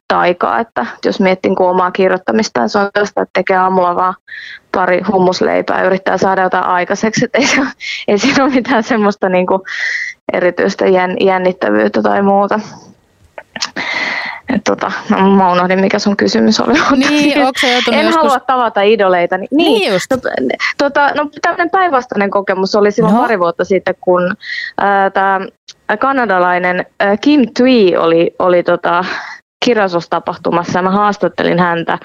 taikaa, 0.08 0.60
että 0.60 0.86
jos 1.06 1.19
miettii 1.19 1.51
omaa 1.60 1.91
kirjoittamista, 1.91 2.67
se 2.67 2.80
on 2.80 2.89
tästä, 2.93 3.21
että 3.21 3.34
tekee 3.34 3.58
aamulla 3.58 3.95
vaan 3.95 4.15
pari 4.71 5.01
hummusleipää 5.12 5.80
ja 5.80 5.86
yrittää 5.86 6.17
saada 6.17 6.41
jotain 6.41 6.65
aikaiseksi. 6.65 7.25
Että 7.25 7.38
ei, 7.38 7.47
se, 7.47 7.62
ei 8.08 8.17
siinä 8.17 8.43
ole 8.43 8.54
mitään 8.54 8.84
semmoista 8.84 9.30
niin 9.30 9.47
kuin 9.47 9.62
erityistä 10.34 10.86
jännittävyyttä 11.19 12.01
tai 12.01 12.21
muuta. 12.21 12.60
Et 14.55 14.63
tota, 14.63 14.91
no, 15.09 15.35
mä 15.35 15.51
unohdin, 15.51 15.79
mikä 15.79 15.99
sun 15.99 16.17
kysymys 16.17 16.59
oli. 16.59 16.73
Niin, 16.97 17.37
en 17.37 17.43
joskus... 17.43 18.15
halua 18.15 18.39
tavata 18.39 18.81
idoleita. 18.81 19.37
Niin, 19.37 19.49
niin 19.51 19.93
just. 19.93 20.05
No, 20.11 20.17
tota, 20.77 21.11
no, 21.15 21.29
tämmöinen 21.41 21.69
päinvastainen 21.69 22.29
kokemus 22.29 22.75
oli 22.75 22.91
silloin 22.91 23.15
no. 23.15 23.21
pari 23.21 23.39
vuotta 23.39 23.65
sitten, 23.65 23.95
kun 24.01 24.35
äh, 24.81 25.11
tämä 25.13 25.39
kanadalainen 25.99 26.85
äh, 27.03 27.19
Kim 27.21 27.41
Tui 27.57 27.95
oli, 27.97 28.35
oli 28.39 28.63
tota, 28.63 29.05
kirjallisuustapahtumassa 29.65 30.79
ja 30.79 30.83
mä 30.83 30.89
haastattelin 30.89 31.59
häntä. 31.59 31.97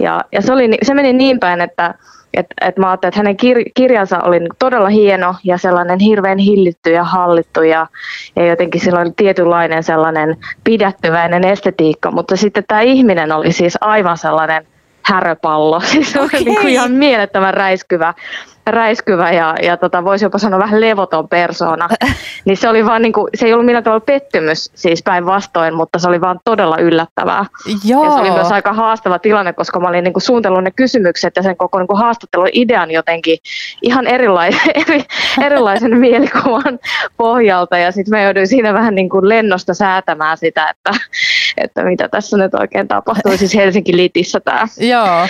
Ja, 0.00 0.20
ja 0.32 0.42
se, 0.42 0.52
oli, 0.52 0.78
se 0.82 0.94
meni 0.94 1.12
niin 1.12 1.40
päin, 1.40 1.60
että 1.60 1.94
et, 2.34 2.46
et 2.60 2.76
mä 2.76 2.90
ajattelin, 2.90 3.08
että 3.08 3.18
hänen 3.18 3.36
kir- 3.42 3.70
kirjansa 3.74 4.20
oli 4.20 4.40
todella 4.58 4.88
hieno 4.88 5.34
ja 5.44 5.58
sellainen 5.58 5.98
hirveän 5.98 6.38
hillitty 6.38 6.90
ja 6.90 7.04
hallittu 7.04 7.62
ja, 7.62 7.86
ja 8.36 8.46
jotenkin 8.46 8.80
sillä 8.80 9.00
oli 9.00 9.12
tietynlainen 9.16 9.82
sellainen 9.82 10.36
pidättyväinen 10.64 11.44
estetiikka, 11.44 12.10
mutta 12.10 12.36
sitten 12.36 12.64
tämä 12.68 12.80
ihminen 12.80 13.32
oli 13.32 13.52
siis 13.52 13.78
aivan 13.80 14.18
sellainen 14.18 14.66
häröpallo, 15.08 15.80
siis 15.90 16.16
okay. 16.16 16.40
niin 16.44 16.60
kuin 16.60 16.68
ihan 16.68 16.92
mielettömän 16.92 17.54
räiskyvä 17.54 18.14
räiskyvä 18.70 19.32
ja, 19.32 19.54
ja 19.62 19.76
tota, 19.76 20.04
voisi 20.04 20.24
jopa 20.24 20.38
sanoa 20.38 20.58
vähän 20.58 20.80
levoton 20.80 21.28
persona. 21.28 21.88
niin 22.44 22.56
se, 22.56 22.68
oli 22.68 22.84
vaan, 22.84 23.02
niin 23.02 23.12
kuin, 23.12 23.30
se 23.34 23.46
ei 23.46 23.52
ollut 23.52 23.66
millään 23.66 23.84
tavalla 23.84 24.04
pettymys 24.06 24.70
siis 24.74 25.02
päinvastoin, 25.02 25.74
mutta 25.74 25.98
se 25.98 26.08
oli 26.08 26.20
vaan 26.20 26.40
todella 26.44 26.78
yllättävää. 26.78 27.46
Joo. 27.84 28.04
Ja 28.04 28.10
se 28.10 28.20
oli 28.20 28.30
myös 28.30 28.52
aika 28.52 28.72
haastava 28.72 29.18
tilanne, 29.18 29.52
koska 29.52 29.80
mä 29.80 29.88
olin 29.88 30.04
niin 30.04 30.12
kuin 30.12 30.22
suunnitellut 30.22 30.64
ne 30.64 30.70
kysymykset 30.70 31.36
ja 31.36 31.42
sen 31.42 31.56
koko 31.56 31.78
niin 31.78 31.86
kuin 31.86 31.98
haastattelun 31.98 32.48
idean 32.52 32.90
jotenkin 32.90 33.38
ihan 33.82 34.06
erilaisen, 34.06 34.60
eri, 34.88 35.04
erilaisen 35.42 35.98
mielikuvan 35.98 36.78
pohjalta. 37.16 37.78
Ja 37.78 37.92
sitten 37.92 38.18
mä 38.18 38.22
jouduin 38.22 38.48
siinä 38.48 38.74
vähän 38.74 38.94
niin 38.94 39.08
kuin 39.08 39.28
lennosta 39.28 39.74
säätämään 39.74 40.38
sitä, 40.38 40.70
että, 40.70 40.90
että 41.64 41.84
mitä 41.84 42.08
tässä 42.08 42.36
nyt 42.36 42.54
oikein 42.54 42.88
tapahtui. 42.88 43.38
Siis 43.38 43.54
Helsinki 43.54 43.96
Litissä 43.96 44.40
tämä. 44.40 44.66
Joo. 44.80 45.28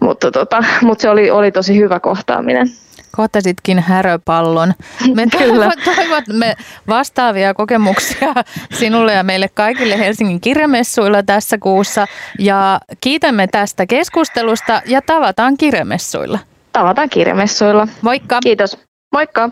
Mutta, 0.00 0.30
tota, 0.30 0.64
mutta 0.82 1.02
se 1.02 1.10
oli, 1.10 1.30
oli 1.30 1.52
tosi 1.52 1.76
hyvä 1.76 2.00
kohtaaminen. 2.00 2.68
Kohtasitkin 3.16 3.78
häröpallon. 3.78 4.72
Me 5.14 5.26
toivomme 5.84 6.54
vastaavia 6.88 7.54
kokemuksia 7.54 8.34
sinulle 8.72 9.12
ja 9.12 9.22
meille 9.22 9.48
kaikille 9.54 9.98
Helsingin 9.98 10.40
kirjamessuilla 10.40 11.22
tässä 11.22 11.58
kuussa. 11.58 12.06
Ja 12.38 12.80
kiitämme 13.00 13.46
tästä 13.46 13.86
keskustelusta 13.86 14.82
ja 14.86 15.02
tavataan 15.02 15.56
kirjamessuilla. 15.56 16.38
Tavataan 16.72 17.10
kirjamessuilla. 17.10 17.88
Moikka. 18.02 18.38
Kiitos. 18.42 18.78
Moikka. 19.12 19.50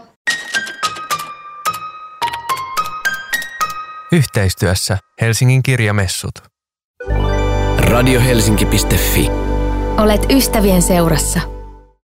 Yhteistyössä 4.13 4.99
Helsingin 5.21 5.63
kirjamessut. 5.63 6.33
Radiohelsinki.fi 7.79 9.31
Olet 9.97 10.33
ystävien 10.33 10.83
seurassa. 10.83 11.41